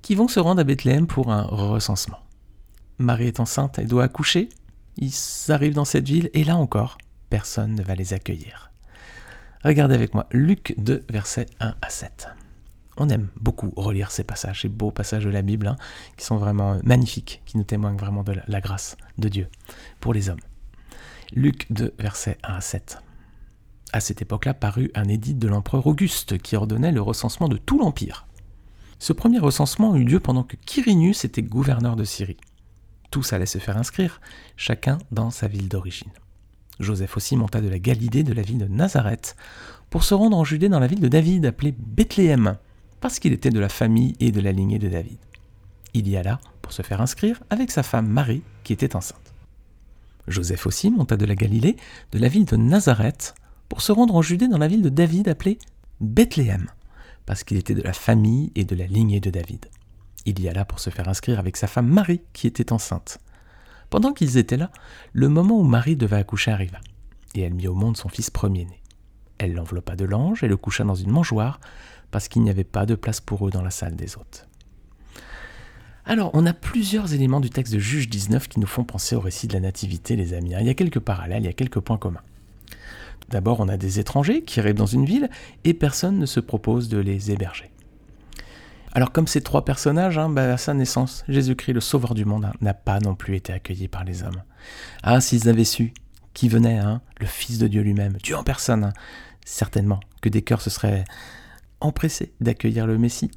qui 0.03 0.13
vont 0.13 0.27
se 0.27 0.39
rendre 0.39 0.61
à 0.61 0.63
Bethléem 0.63 1.07
pour 1.07 1.31
un 1.31 1.41
recensement. 1.41 2.19
Marie 2.99 3.25
est 3.25 3.39
enceinte, 3.39 3.79
elle 3.79 3.87
doit 3.87 4.03
accoucher, 4.03 4.49
ils 4.97 5.15
arrivent 5.49 5.73
dans 5.73 5.83
cette 5.83 6.07
ville 6.07 6.29
et 6.35 6.43
là 6.43 6.57
encore, 6.57 6.99
personne 7.31 7.73
ne 7.73 7.81
va 7.81 7.95
les 7.95 8.13
accueillir. 8.13 8.71
Regardez 9.65 9.95
avec 9.95 10.13
moi 10.13 10.27
Luc 10.31 10.75
2, 10.77 11.05
versets 11.09 11.47
1 11.59 11.73
à 11.81 11.89
7. 11.89 12.27
On 12.97 13.09
aime 13.09 13.29
beaucoup 13.41 13.73
relire 13.75 14.11
ces 14.11 14.23
passages, 14.23 14.61
ces 14.61 14.69
beaux 14.69 14.91
passages 14.91 15.25
de 15.25 15.31
la 15.31 15.41
Bible, 15.41 15.65
hein, 15.65 15.75
qui 16.17 16.23
sont 16.23 16.37
vraiment 16.37 16.79
magnifiques, 16.83 17.41
qui 17.47 17.57
nous 17.57 17.63
témoignent 17.63 17.97
vraiment 17.97 18.21
de 18.21 18.35
la 18.47 18.61
grâce 18.61 18.95
de 19.17 19.27
Dieu 19.27 19.47
pour 19.99 20.13
les 20.13 20.29
hommes. 20.29 20.39
Luc 21.33 21.65
2, 21.71 21.95
versets 21.97 22.37
1 22.43 22.53
à 22.53 22.61
7. 22.61 22.99
À 23.91 24.01
cette 24.01 24.21
époque-là 24.21 24.53
parut 24.53 24.91
un 24.93 25.05
édit 25.05 25.33
de 25.33 25.47
l'empereur 25.47 25.87
Auguste 25.87 26.37
qui 26.37 26.55
ordonnait 26.55 26.91
le 26.91 27.01
recensement 27.01 27.49
de 27.49 27.57
tout 27.57 27.79
l'Empire. 27.79 28.27
Ce 28.99 29.13
premier 29.13 29.39
recensement 29.39 29.95
eut 29.95 30.03
lieu 30.03 30.19
pendant 30.19 30.43
que 30.43 30.57
Quirinius 30.57 31.25
était 31.25 31.41
gouverneur 31.41 31.95
de 31.95 32.03
Syrie. 32.03 32.37
Tous 33.09 33.33
allaient 33.33 33.47
se 33.47 33.57
faire 33.57 33.77
inscrire, 33.77 34.21
chacun 34.57 34.99
dans 35.11 35.31
sa 35.31 35.47
ville 35.47 35.69
d'origine. 35.69 36.11
Joseph 36.79 37.15
aussi 37.17 37.35
monta 37.35 37.61
de 37.61 37.69
la 37.69 37.79
Galilée, 37.79 38.23
de 38.23 38.33
la 38.33 38.41
ville 38.41 38.57
de 38.57 38.67
Nazareth, 38.67 39.35
pour 39.89 40.03
se 40.03 40.13
rendre 40.13 40.37
en 40.37 40.43
Judée 40.43 40.69
dans 40.69 40.79
la 40.79 40.87
ville 40.87 40.99
de 40.99 41.07
David, 41.07 41.45
appelée 41.45 41.73
Bethléem, 41.77 42.57
parce 42.99 43.19
qu'il 43.19 43.33
était 43.33 43.49
de 43.49 43.59
la 43.59 43.69
famille 43.69 44.15
et 44.19 44.31
de 44.31 44.41
la 44.41 44.51
lignée 44.51 44.79
de 44.79 44.89
David. 44.89 45.17
Il 45.93 46.07
y 46.07 46.17
alla 46.17 46.39
pour 46.61 46.73
se 46.73 46.81
faire 46.81 47.01
inscrire 47.01 47.41
avec 47.49 47.71
sa 47.71 47.83
femme 47.83 48.07
Marie, 48.07 48.41
qui 48.63 48.73
était 48.73 48.95
enceinte. 48.95 49.33
Joseph 50.27 50.65
aussi 50.65 50.89
monta 50.89 51.17
de 51.17 51.25
la 51.25 51.35
Galilée, 51.35 51.77
de 52.11 52.19
la 52.19 52.27
ville 52.27 52.45
de 52.45 52.57
Nazareth, 52.57 53.35
pour 53.69 53.81
se 53.81 53.91
rendre 53.91 54.15
en 54.15 54.21
Judée 54.21 54.47
dans 54.47 54.57
la 54.57 54.67
ville 54.67 54.81
de 54.81 54.89
David, 54.89 55.27
appelée 55.27 55.59
Bethléem, 56.01 56.69
parce 57.25 57.43
qu'il 57.43 57.57
était 57.57 57.75
de 57.75 57.81
la 57.81 57.93
famille 57.93 58.51
et 58.55 58.65
de 58.65 58.75
la 58.75 58.87
lignée 58.87 59.19
de 59.19 59.29
David. 59.29 59.67
Il 60.25 60.39
y 60.41 60.49
alla 60.49 60.65
pour 60.65 60.79
se 60.79 60.89
faire 60.89 61.07
inscrire 61.07 61.39
avec 61.39 61.55
sa 61.55 61.67
femme 61.67 61.87
Marie, 61.87 62.21
qui 62.33 62.47
était 62.47 62.73
enceinte. 62.73 63.19
Pendant 63.89 64.13
qu'ils 64.13 64.37
étaient 64.37 64.57
là, 64.57 64.71
le 65.13 65.29
moment 65.29 65.59
où 65.59 65.63
Marie 65.63 65.95
devait 65.95 66.17
accoucher 66.17 66.51
arriva, 66.51 66.79
et 67.33 67.41
elle 67.41 67.53
mit 67.53 67.67
au 67.67 67.73
monde 67.73 67.97
son 67.97 68.09
fils 68.09 68.29
premier-né. 68.29 68.81
Elle 69.37 69.53
l'enveloppa 69.53 69.95
de 69.95 70.05
l'ange 70.05 70.43
et 70.43 70.47
le 70.47 70.57
coucha 70.57 70.83
dans 70.83 70.95
une 70.95 71.11
mangeoire, 71.11 71.59
parce 72.11 72.27
qu'il 72.27 72.41
n'y 72.43 72.49
avait 72.49 72.63
pas 72.63 72.85
de 72.85 72.95
place 72.95 73.19
pour 73.19 73.47
eux 73.47 73.51
dans 73.51 73.61
la 73.61 73.71
salle 73.71 73.95
des 73.95 74.15
hôtes. 74.15 74.47
Alors, 76.05 76.29
on 76.33 76.45
a 76.45 76.53
plusieurs 76.53 77.13
éléments 77.13 77.39
du 77.39 77.49
texte 77.49 77.73
de 77.73 77.79
Juge 77.79 78.09
19 78.09 78.47
qui 78.47 78.59
nous 78.59 78.67
font 78.67 78.83
penser 78.83 79.15
au 79.15 79.19
récit 79.19 79.47
de 79.47 79.53
la 79.53 79.59
Nativité, 79.59 80.15
les 80.15 80.33
amis. 80.33 80.53
Il 80.59 80.67
y 80.67 80.69
a 80.69 80.75
quelques 80.75 80.99
parallèles, 80.99 81.43
il 81.43 81.47
y 81.47 81.49
a 81.49 81.53
quelques 81.53 81.79
points 81.79 81.97
communs. 81.97 82.21
D'abord, 83.29 83.59
on 83.59 83.67
a 83.67 83.77
des 83.77 83.99
étrangers 83.99 84.43
qui 84.43 84.59
arrivent 84.59 84.75
dans 84.75 84.85
une 84.85 85.05
ville 85.05 85.29
et 85.63 85.73
personne 85.73 86.19
ne 86.19 86.27
se 86.27 86.39
propose 86.39 86.89
de 86.89 86.99
les 86.99 87.31
héberger. 87.31 87.71
Alors 88.95 89.11
comme 89.11 89.27
ces 89.27 89.41
trois 89.41 89.65
personnages, 89.65 90.17
hein, 90.17 90.29
bah, 90.29 90.53
à 90.53 90.57
sa 90.57 90.73
naissance, 90.73 91.25
Jésus-Christ, 91.27 91.73
le 91.73 91.81
Sauveur 91.81 92.13
du 92.13 92.23
monde, 92.23 92.45
hein, 92.45 92.53
n'a 92.61 92.73
pas 92.73 92.99
non 93.01 93.13
plus 93.13 93.35
été 93.35 93.51
accueilli 93.51 93.89
par 93.89 94.05
les 94.05 94.23
hommes. 94.23 94.41
Ah, 95.03 95.19
s'ils 95.19 95.49
avaient 95.49 95.65
su 95.65 95.93
qui 96.33 96.47
venait, 96.47 96.77
hein, 96.77 97.01
le 97.19 97.25
Fils 97.25 97.57
de 97.57 97.67
Dieu 97.67 97.81
lui-même, 97.81 98.13
Dieu 98.23 98.37
en 98.37 98.43
personne, 98.43 98.93
certainement 99.43 99.99
que 100.21 100.29
des 100.29 100.41
cœurs 100.43 100.61
se 100.61 100.69
seraient 100.69 101.03
empressés 101.81 102.31
d'accueillir 102.39 102.87
le 102.87 102.97
Messie. 102.97 103.31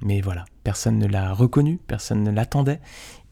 Mais 0.00 0.20
voilà, 0.20 0.44
personne 0.62 0.98
ne 0.98 1.08
l'a 1.08 1.32
reconnu, 1.32 1.80
personne 1.88 2.22
ne 2.22 2.30
l'attendait, 2.30 2.80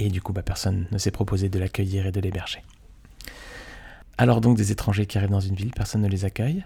et 0.00 0.08
du 0.08 0.20
coup, 0.20 0.32
bah, 0.32 0.42
personne 0.42 0.88
ne 0.90 0.98
s'est 0.98 1.12
proposé 1.12 1.48
de 1.48 1.60
l'accueillir 1.60 2.06
et 2.06 2.12
de 2.12 2.20
l'héberger. 2.20 2.64
Alors 4.18 4.40
donc 4.40 4.56
des 4.56 4.72
étrangers 4.72 5.06
qui 5.06 5.16
arrivent 5.16 5.30
dans 5.30 5.38
une 5.38 5.54
ville, 5.54 5.70
personne 5.70 6.02
ne 6.02 6.08
les 6.08 6.24
accueille. 6.24 6.64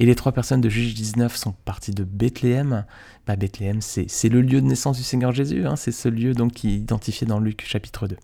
Et 0.00 0.06
les 0.06 0.14
trois 0.14 0.32
personnes 0.32 0.62
de 0.62 0.70
Juge 0.70 0.94
19 0.94 1.36
sont 1.36 1.52
parties 1.52 1.90
de 1.92 2.04
Bethléem. 2.04 2.86
Bah, 3.26 3.36
Bethléem, 3.36 3.82
c'est 3.82 4.28
le 4.30 4.40
lieu 4.40 4.62
de 4.62 4.66
naissance 4.66 4.96
du 4.96 5.02
Seigneur 5.02 5.30
Jésus. 5.32 5.66
Hein. 5.66 5.76
c'est 5.76 5.92
ce 5.92 6.08
lieu 6.08 6.32
donc 6.32 6.52
qui 6.52 6.70
est 6.70 6.76
identifié 6.76 7.26
dans 7.26 7.38
Luc 7.38 7.62
chapitre 7.66 8.08
2. 8.08 8.16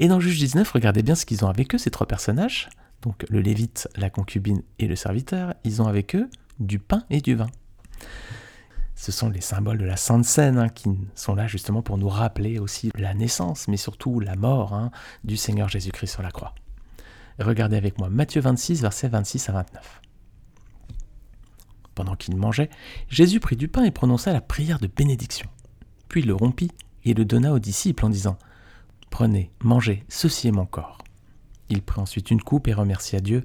Et 0.00 0.08
dans 0.08 0.18
Juge 0.18 0.36
19, 0.36 0.68
regardez 0.68 1.04
bien 1.04 1.14
ce 1.14 1.26
qu'ils 1.26 1.44
ont 1.44 1.48
avec 1.48 1.76
eux, 1.76 1.78
ces 1.78 1.92
trois 1.92 2.08
personnages. 2.08 2.70
Donc 3.02 3.24
le 3.30 3.40
Lévite, 3.40 3.88
la 3.94 4.10
concubine 4.10 4.62
et 4.80 4.88
le 4.88 4.96
serviteur, 4.96 5.54
ils 5.62 5.80
ont 5.80 5.86
avec 5.86 6.16
eux 6.16 6.28
du 6.58 6.80
pain 6.80 7.04
et 7.08 7.20
du 7.20 7.36
vin. 7.36 7.46
Ce 8.96 9.12
sont 9.12 9.28
les 9.28 9.40
symboles 9.40 9.78
de 9.78 9.84
la 9.84 9.96
Sainte 9.96 10.24
Seine 10.24 10.58
hein, 10.58 10.68
qui 10.68 10.88
sont 11.14 11.36
là 11.36 11.46
justement 11.46 11.82
pour 11.82 11.98
nous 11.98 12.08
rappeler 12.08 12.58
aussi 12.58 12.90
la 12.96 13.14
naissance, 13.14 13.68
mais 13.68 13.76
surtout 13.76 14.18
la 14.18 14.34
mort 14.34 14.74
hein, 14.74 14.90
du 15.22 15.36
Seigneur 15.36 15.68
Jésus-Christ 15.68 16.10
sur 16.10 16.22
la 16.22 16.32
croix. 16.32 16.56
Regardez 17.38 17.76
avec 17.76 17.96
moi 18.00 18.08
Matthieu 18.08 18.40
26, 18.40 18.82
versets 18.82 19.06
26 19.06 19.50
à 19.50 19.52
29. 19.52 20.00
Pendant 21.98 22.14
qu'il 22.14 22.36
mangeait, 22.36 22.70
Jésus 23.08 23.40
prit 23.40 23.56
du 23.56 23.66
pain 23.66 23.82
et 23.82 23.90
prononça 23.90 24.32
la 24.32 24.40
prière 24.40 24.78
de 24.78 24.86
bénédiction. 24.86 25.48
Puis 26.08 26.20
il 26.20 26.28
le 26.28 26.34
rompit 26.36 26.70
et 27.04 27.12
le 27.12 27.24
donna 27.24 27.52
aux 27.52 27.58
disciples 27.58 28.04
en 28.04 28.08
disant 28.08 28.38
Prenez, 29.10 29.50
mangez, 29.64 30.04
ceci 30.08 30.46
est 30.46 30.52
mon 30.52 30.64
corps. 30.64 30.98
Il 31.70 31.82
prit 31.82 32.00
ensuite 32.00 32.30
une 32.30 32.40
coupe 32.40 32.68
et 32.68 32.72
remercia 32.72 33.18
Dieu, 33.18 33.44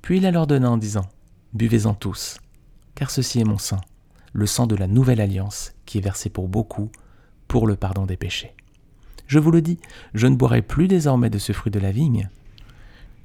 puis 0.00 0.16
il 0.16 0.22
la 0.22 0.30
leur 0.30 0.46
donna 0.46 0.70
en 0.70 0.78
disant 0.78 1.04
Buvez-en 1.52 1.92
tous, 1.92 2.38
car 2.94 3.10
ceci 3.10 3.40
est 3.40 3.44
mon 3.44 3.58
sang, 3.58 3.82
le 4.32 4.46
sang 4.46 4.66
de 4.66 4.74
la 4.74 4.86
nouvelle 4.86 5.20
alliance 5.20 5.74
qui 5.84 5.98
est 5.98 6.00
versé 6.00 6.30
pour 6.30 6.48
beaucoup, 6.48 6.90
pour 7.46 7.66
le 7.66 7.76
pardon 7.76 8.06
des 8.06 8.16
péchés. 8.16 8.54
Je 9.26 9.38
vous 9.38 9.50
le 9.50 9.60
dis, 9.60 9.78
je 10.14 10.28
ne 10.28 10.36
boirai 10.36 10.62
plus 10.62 10.88
désormais 10.88 11.28
de 11.28 11.38
ce 11.38 11.52
fruit 11.52 11.70
de 11.70 11.78
la 11.78 11.92
vigne, 11.92 12.30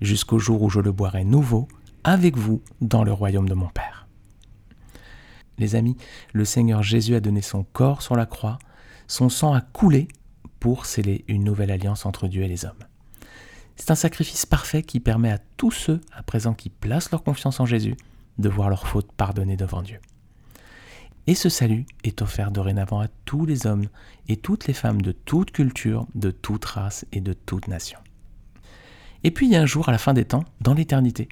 jusqu'au 0.02 0.40
jour 0.40 0.62
où 0.62 0.70
je 0.70 0.82
le 0.82 0.92
boirai 0.92 1.24
nouveau 1.24 1.70
avec 2.04 2.36
vous 2.36 2.62
dans 2.82 3.06
le 3.06 3.14
royaume 3.14 3.48
de 3.48 3.54
mon 3.54 3.70
Père. 3.70 4.07
Les 5.58 5.76
amis, 5.76 5.98
le 6.34 6.46
Seigneur 6.46 6.84
Jésus 6.84 7.15
a 7.15 7.20
donné 7.20 7.41
son 7.41 7.63
corps 7.63 8.02
sur 8.02 8.15
la 8.15 8.26
croix, 8.26 8.60
son 9.08 9.30
sang 9.30 9.54
a 9.54 9.62
coulé 9.62 10.08
pour 10.60 10.86
sceller 10.86 11.24
une 11.28 11.43
nouvelle 11.43 11.72
alliance 11.72 12.06
entre 12.06 12.28
Dieu 12.28 12.43
et 12.43 12.48
les 12.48 12.65
hommes. 12.65 12.84
C'est 13.76 13.91
un 13.91 13.96
sacrifice 13.96 14.46
parfait 14.46 14.84
qui 14.84 15.00
permet 15.00 15.32
à 15.32 15.39
tous 15.58 15.72
ceux, 15.72 16.02
à 16.12 16.24
présent, 16.24 16.54
qui 16.54 16.70
placent 16.70 17.12
leur 17.12 17.24
confiance 17.24 17.60
en 17.60 17.65
Jésus, 17.65 17.96
de 18.39 18.50
voir 18.50 18.70
leurs 18.70 18.88
fautes 18.88 19.12
pardonnées 19.12 19.58
devant 19.58 19.82
Dieu. 19.82 20.00
Et 21.28 21.36
ce 21.36 21.50
salut 21.50 21.86
est 22.04 22.22
offert 22.22 22.52
dorénavant 22.52 23.02
à 23.02 23.08
tous 23.26 23.46
les 23.46 23.67
hommes 23.67 23.88
et 24.28 24.38
toutes 24.38 24.67
les 24.67 24.74
femmes 24.74 25.02
de 25.02 25.12
toute 25.12 25.52
culture, 25.52 26.08
de 26.15 26.32
toute 26.32 26.63
race 26.65 27.06
et 27.12 27.22
de 27.22 27.34
toute 27.34 27.67
nation. 27.67 28.00
Et 29.24 29.32
puis 29.32 29.48
il 29.48 29.52
y 29.52 29.56
a 29.56 29.62
un 29.62 29.65
jour 29.65 29.89
à 29.89 29.91
la 29.91 29.98
fin 29.98 30.13
des 30.13 30.26
temps, 30.26 30.46
dans 30.62 30.74
l'éternité, 30.74 31.28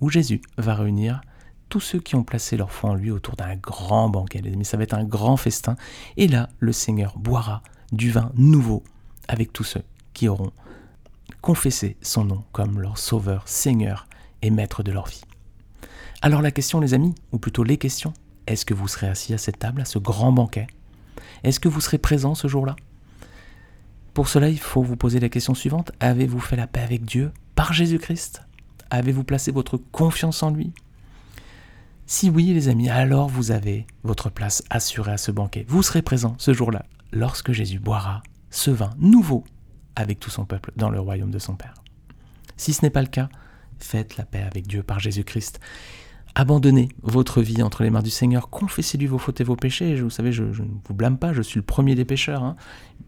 où 0.00 0.10
Jésus 0.10 0.42
va 0.58 0.74
réunir 0.74 1.20
tous 1.68 1.80
ceux 1.80 2.00
qui 2.00 2.14
ont 2.14 2.22
placé 2.22 2.56
leur 2.56 2.70
foi 2.70 2.90
en 2.90 2.94
lui 2.94 3.10
autour 3.10 3.36
d'un 3.36 3.56
grand 3.56 4.08
banquet. 4.08 4.42
Mais 4.56 4.64
ça 4.64 4.76
va 4.76 4.84
être 4.84 4.94
un 4.94 5.04
grand 5.04 5.36
festin. 5.36 5.76
Et 6.16 6.28
là, 6.28 6.48
le 6.58 6.72
Seigneur 6.72 7.18
boira 7.18 7.62
du 7.92 8.10
vin 8.10 8.30
nouveau 8.34 8.82
avec 9.28 9.52
tous 9.52 9.64
ceux 9.64 9.82
qui 10.14 10.28
auront 10.28 10.52
confessé 11.40 11.96
son 12.02 12.24
nom 12.24 12.44
comme 12.52 12.80
leur 12.80 12.98
sauveur, 12.98 13.48
Seigneur 13.48 14.06
et 14.42 14.50
maître 14.50 14.82
de 14.82 14.92
leur 14.92 15.06
vie. 15.06 15.22
Alors 16.22 16.42
la 16.42 16.50
question 16.50 16.80
les 16.80 16.94
amis, 16.94 17.14
ou 17.32 17.38
plutôt 17.38 17.62
les 17.62 17.76
questions, 17.76 18.12
est-ce 18.46 18.64
que 18.64 18.74
vous 18.74 18.88
serez 18.88 19.08
assis 19.08 19.34
à 19.34 19.38
cette 19.38 19.58
table, 19.58 19.80
à 19.80 19.84
ce 19.84 19.98
grand 19.98 20.32
banquet? 20.32 20.66
Est-ce 21.44 21.60
que 21.60 21.68
vous 21.68 21.80
serez 21.80 21.98
présent 21.98 22.34
ce 22.34 22.48
jour-là? 22.48 22.76
Pour 24.14 24.28
cela, 24.28 24.48
il 24.48 24.58
faut 24.58 24.82
vous 24.82 24.96
poser 24.96 25.20
la 25.20 25.28
question 25.28 25.54
suivante. 25.54 25.92
Avez-vous 26.00 26.40
fait 26.40 26.56
la 26.56 26.66
paix 26.66 26.80
avec 26.80 27.04
Dieu 27.04 27.32
par 27.54 27.72
Jésus-Christ? 27.72 28.42
Avez-vous 28.90 29.24
placé 29.24 29.50
votre 29.50 29.76
confiance 29.76 30.42
en 30.42 30.50
lui? 30.50 30.72
Si 32.08 32.30
oui, 32.30 32.52
les 32.54 32.68
amis, 32.68 32.88
alors 32.88 33.28
vous 33.28 33.50
avez 33.50 33.84
votre 34.04 34.30
place 34.30 34.62
assurée 34.70 35.12
à 35.12 35.18
ce 35.18 35.32
banquet. 35.32 35.66
Vous 35.68 35.82
serez 35.82 36.02
présent 36.02 36.36
ce 36.38 36.52
jour-là, 36.52 36.86
lorsque 37.12 37.50
Jésus 37.50 37.80
boira 37.80 38.22
ce 38.48 38.70
vin 38.70 38.90
nouveau 38.98 39.42
avec 39.96 40.20
tout 40.20 40.30
son 40.30 40.44
peuple 40.44 40.70
dans 40.76 40.88
le 40.88 41.00
royaume 41.00 41.32
de 41.32 41.40
son 41.40 41.56
Père. 41.56 41.74
Si 42.56 42.72
ce 42.72 42.84
n'est 42.84 42.90
pas 42.90 43.02
le 43.02 43.08
cas, 43.08 43.28
faites 43.78 44.16
la 44.18 44.24
paix 44.24 44.42
avec 44.42 44.68
Dieu 44.68 44.84
par 44.84 45.00
Jésus-Christ. 45.00 45.58
Abandonnez 46.36 46.90
votre 47.02 47.42
vie 47.42 47.62
entre 47.62 47.82
les 47.82 47.90
mains 47.90 48.02
du 48.02 48.10
Seigneur, 48.10 48.50
confessez-lui 48.50 49.06
vos 49.06 49.18
fautes 49.18 49.40
et 49.40 49.44
vos 49.44 49.56
péchés. 49.56 49.96
Vous 49.96 50.10
savez, 50.10 50.30
je, 50.30 50.44
ne 50.44 50.78
vous 50.84 50.94
blâme 50.94 51.18
pas, 51.18 51.32
je 51.32 51.42
suis 51.42 51.58
le 51.58 51.64
premier 51.64 51.96
des 51.96 52.04
pécheurs. 52.04 52.44
Hein. 52.44 52.54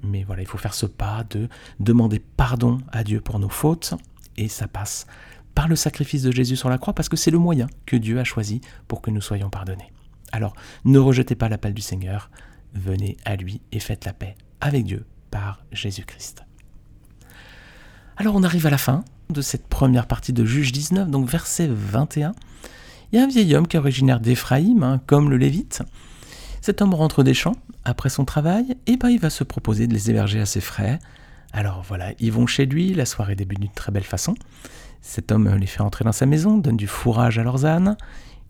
Mais 0.03 0.25
voilà, 0.25 0.43
il 0.43 0.49
faut 0.49 0.59
faire 0.59 0.75
ce 0.75 0.87
pas 0.87 1.25
de 1.31 1.49
demander 1.79 2.19
pardon 2.19 2.79
à 2.91 3.05
Dieu 3.05 3.21
pour 3.21 3.39
nos 3.39 3.49
fautes, 3.49 3.95
et 4.37 4.49
ça 4.49 4.67
passe 4.67 5.07
par 5.59 5.67
le 5.67 5.75
sacrifice 5.75 6.23
de 6.23 6.31
Jésus 6.31 6.55
sur 6.55 6.69
la 6.69 6.79
croix, 6.79 6.95
parce 6.95 7.09
que 7.09 7.17
c'est 7.17 7.33
le 7.33 7.39
moyen 7.41 7.67
que 7.85 7.97
Dieu 7.97 8.21
a 8.21 8.23
choisi 8.23 8.61
pour 8.87 9.03
que 9.03 9.11
nous 9.11 9.21
soyons 9.21 9.51
pardonnés. 9.51 9.93
Alors, 10.31 10.55
ne 10.85 11.01
rejetez 11.01 11.35
pas 11.35 11.49
l'appel 11.49 11.75
du 11.75 11.83
Seigneur, 11.83 12.31
venez 12.75 13.17
à 13.25 13.35
lui 13.35 13.61
et 13.73 13.81
faites 13.81 14.05
la 14.05 14.13
paix 14.13 14.37
avec 14.61 14.85
Dieu 14.85 15.05
par 15.33 15.65
Jésus-Christ. 15.73 16.45
Alors 18.17 18.37
on 18.37 18.45
arrive 18.45 18.67
à 18.67 18.71
la 18.71 18.79
fin 18.79 19.05
de 19.31 19.41
cette 19.41 19.67
première 19.67 20.07
partie 20.07 20.33
de 20.33 20.45
Juge 20.45 20.71
19, 20.71 21.11
donc 21.11 21.29
verset 21.29 21.67
21. 21.69 22.37
Il 23.11 23.19
y 23.19 23.21
a 23.21 23.25
un 23.25 23.29
vieil 23.29 23.57
homme 23.57 23.67
qui 23.67 23.77
est 23.77 23.81
originaire 23.81 24.21
d'Éphraïm, 24.21 24.85
hein, 24.85 25.01
comme 25.09 25.29
le 25.29 25.39
Lévite. 25.39 25.83
Cet 26.61 26.83
homme 26.83 26.95
rentre 26.95 27.25
des 27.25 27.35
champs 27.35 27.57
après 27.85 28.11
son 28.11 28.25
travail, 28.25 28.77
et 28.87 28.97
ben 28.97 29.09
il 29.09 29.19
va 29.19 29.29
se 29.29 29.43
proposer 29.43 29.89
de 29.89 29.95
les 29.95 30.09
héberger 30.09 30.39
à 30.39 30.47
ses 30.47 30.61
frais. 30.61 31.01
Alors 31.53 31.83
voilà, 31.83 32.13
ils 32.21 32.31
vont 32.31 32.47
chez 32.47 32.65
lui, 32.65 32.95
la 32.95 33.07
soirée 33.07 33.35
débute 33.35 33.59
d'une 33.59 33.73
très 33.73 33.91
belle 33.91 34.05
façon. 34.05 34.37
Cet 35.01 35.33
homme 35.33 35.49
les 35.55 35.67
fait 35.67 35.81
entrer 35.81 36.05
dans 36.05 36.13
sa 36.13 36.27
maison, 36.27 36.59
donne 36.59 36.77
du 36.77 36.87
fourrage 36.87 37.39
à 37.39 37.43
leurs 37.43 37.65
ânes. 37.65 37.97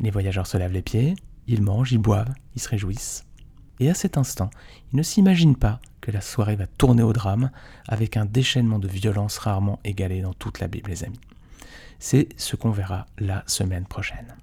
Les 0.01 0.11
voyageurs 0.11 0.47
se 0.47 0.57
lavent 0.57 0.73
les 0.73 0.83
pieds, 0.83 1.15
ils 1.47 1.63
mangent, 1.63 1.93
ils 1.93 1.99
boivent, 1.99 2.33
ils 2.55 2.61
se 2.61 2.69
réjouissent. 2.69 3.25
Et 3.81 3.91
à 3.91 3.95
cet 3.95 4.19
instant, 4.19 4.51
ils 4.93 4.97
ne 4.97 5.03
s'imaginent 5.03 5.57
pas 5.57 5.81
que 6.01 6.11
la 6.11 6.21
soirée 6.21 6.57
va 6.57 6.67
tourner 6.67 7.03
au 7.03 7.13
drame 7.13 7.51
avec 7.87 8.17
un 8.17 8.25
déchaînement 8.25 8.79
de 8.79 8.89
violence 8.89 9.39
rarement 9.39 9.79
égalé 9.85 10.21
dans 10.21 10.35
toute 10.35 10.61
la 10.61 10.69
Bible, 10.69 10.91
les 10.91 11.05
amis. 11.05 11.21
C'est 11.99 12.29
ce 12.37 12.57
qu'on 12.57 12.71
verra 12.71 13.07
la 13.19 13.43
semaine 13.47 13.87
prochaine. 13.87 14.37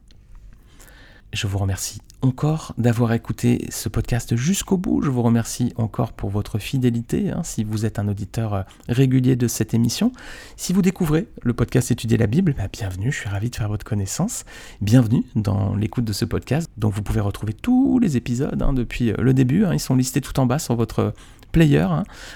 Je 1.33 1.47
vous 1.47 1.57
remercie 1.57 2.01
encore 2.25 2.73
d'avoir 2.79 3.13
écouté 3.13 3.67
ce 3.69 3.87
podcast 3.87 4.35
jusqu'au 4.35 4.77
bout. 4.77 5.03
Je 5.03 5.11
vous 5.11 5.21
remercie 5.21 5.73
encore 5.75 6.11
pour 6.11 6.31
votre 6.31 6.57
fidélité, 6.57 7.29
hein, 7.29 7.43
si 7.43 7.63
vous 7.63 7.85
êtes 7.85 7.99
un 7.99 8.07
auditeur 8.07 8.53
euh, 8.55 8.61
régulier 8.89 9.35
de 9.35 9.47
cette 9.47 9.75
émission. 9.75 10.11
Si 10.57 10.73
vous 10.73 10.81
découvrez 10.81 11.27
le 11.43 11.53
podcast 11.53 11.91
Étudier 11.91 12.17
la 12.17 12.25
Bible, 12.25 12.55
bah, 12.57 12.67
bienvenue, 12.71 13.11
je 13.11 13.19
suis 13.19 13.29
ravi 13.29 13.51
de 13.51 13.55
faire 13.55 13.69
votre 13.69 13.85
connaissance. 13.85 14.43
Bienvenue 14.81 15.23
dans 15.35 15.75
l'écoute 15.75 16.05
de 16.05 16.13
ce 16.13 16.25
podcast. 16.25 16.67
Donc 16.77 16.93
vous 16.93 17.03
pouvez 17.03 17.19
retrouver 17.21 17.53
tous 17.53 17.99
les 17.99 18.17
épisodes 18.17 18.59
hein, 18.59 18.73
depuis 18.73 19.11
euh, 19.11 19.17
le 19.19 19.35
début. 19.35 19.63
Hein. 19.63 19.73
ils 19.73 19.79
sont 19.79 19.95
listés 19.95 20.21
tout 20.21 20.39
en 20.39 20.47
bas 20.47 20.57
sur 20.57 20.75
votre 20.75 21.13
player 21.51 21.87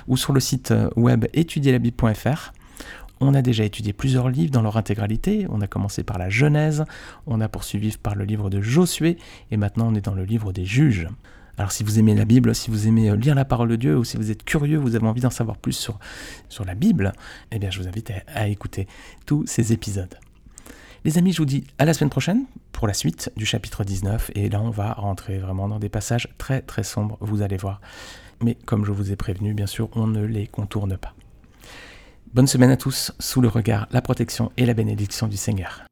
ou 0.08 0.18
sur 0.18 0.34
le 0.34 0.40
site 0.40 0.70
euh, 0.70 0.90
web 0.98 1.26
étudierlabible.fr. 1.34 2.54
On 3.22 3.34
a 3.34 3.42
déjà 3.42 3.66
étudié 3.66 3.92
plusieurs 3.92 4.30
livres 4.30 4.52
dans 4.52 4.62
leur 4.62 4.78
intégralité. 4.78 5.46
On 5.50 5.62
a 5.62 5.68
commencé 5.68 6.04
par 6.04 6.18
la 6.18 6.30
Genèse, 6.30 6.86
on 7.28 7.42
a 7.42 7.50
poursuivi 7.50 7.96
par 7.98 8.16
le 8.16 8.24
livre 8.24 8.50
de 8.50 8.62
Josué, 8.62 9.18
et 9.52 9.58
maintenant 9.58 9.90
on 9.92 9.96
est 9.96 10.06
dans 10.06 10.14
le 10.14 10.24
livre 10.24 10.54
des 10.54 10.66
juges. 10.66 11.08
Alors 11.58 11.74
si 11.74 11.84
vous 11.84 12.00
aimez 12.00 12.16
la 12.16 12.24
Bible, 12.24 12.56
si 12.56 12.72
vous 12.72 12.88
aimez 12.88 13.10
euh, 13.10 13.18
lire 13.18 13.36
la 13.36 13.44
parole 13.44 13.68
de 13.68 13.76
Dieu, 13.76 13.98
ou 13.98 14.06
si 14.06 14.16
vous 14.16 14.32
êtes 14.32 14.46
curieux, 14.46 14.78
vous 14.78 14.96
avez 14.96 15.06
envie 15.06 15.20
d'en 15.20 15.30
savoir 15.30 15.58
plus 15.58 15.74
sur, 15.74 16.00
sur 16.48 16.64
la 16.64 16.74
Bible, 16.74 17.12
eh 17.52 17.60
bien 17.60 17.70
je 17.70 17.82
vous 17.82 17.88
invite 17.90 18.14
à, 18.34 18.48
écouter 18.48 18.88
tous 19.26 19.46
ces 19.46 19.74
épisodes. 19.74 20.16
Les 21.04 21.18
amis, 21.18 21.34
je 21.34 21.40
vous 21.40 21.46
dis 21.46 21.66
à 21.78 21.84
la 21.84 21.94
semaine 21.94 22.10
prochaine 22.10 22.46
pour 22.72 22.88
la 22.88 22.94
suite 22.94 23.30
du 23.36 23.46
chapitre 23.46 23.84
19, 23.84 24.32
et 24.36 24.48
là 24.48 24.62
on 24.62 24.70
va 24.70 24.94
rentrer 24.94 25.40
vraiment 25.40 25.68
dans 25.68 25.80
des 25.80 25.90
passages 25.90 26.30
très 26.38 26.62
très 26.62 26.84
sombres, 26.84 27.18
vous 27.20 27.42
allez 27.42 27.58
voir. 27.58 27.82
Mais 28.42 28.56
comme 28.66 28.86
je 28.86 28.94
vous 28.94 29.12
ai 29.12 29.18
prévenu, 29.18 29.54
bien 29.54 29.68
sûr, 29.68 29.90
on 29.98 30.08
ne 30.08 30.24
les 30.24 30.48
contourne 30.48 30.96
pas. 30.96 31.14
Bonne 32.32 32.46
semaine 32.46 32.70
à 32.70 32.78
tous, 32.78 33.12
sous 33.20 33.42
le 33.42 33.48
regard, 33.48 33.88
la 33.90 34.04
protection 34.04 34.52
et 34.56 34.68
la 34.68 34.76
bénédiction 34.76 35.28
du 35.28 35.36
Seigneur. 35.36 35.89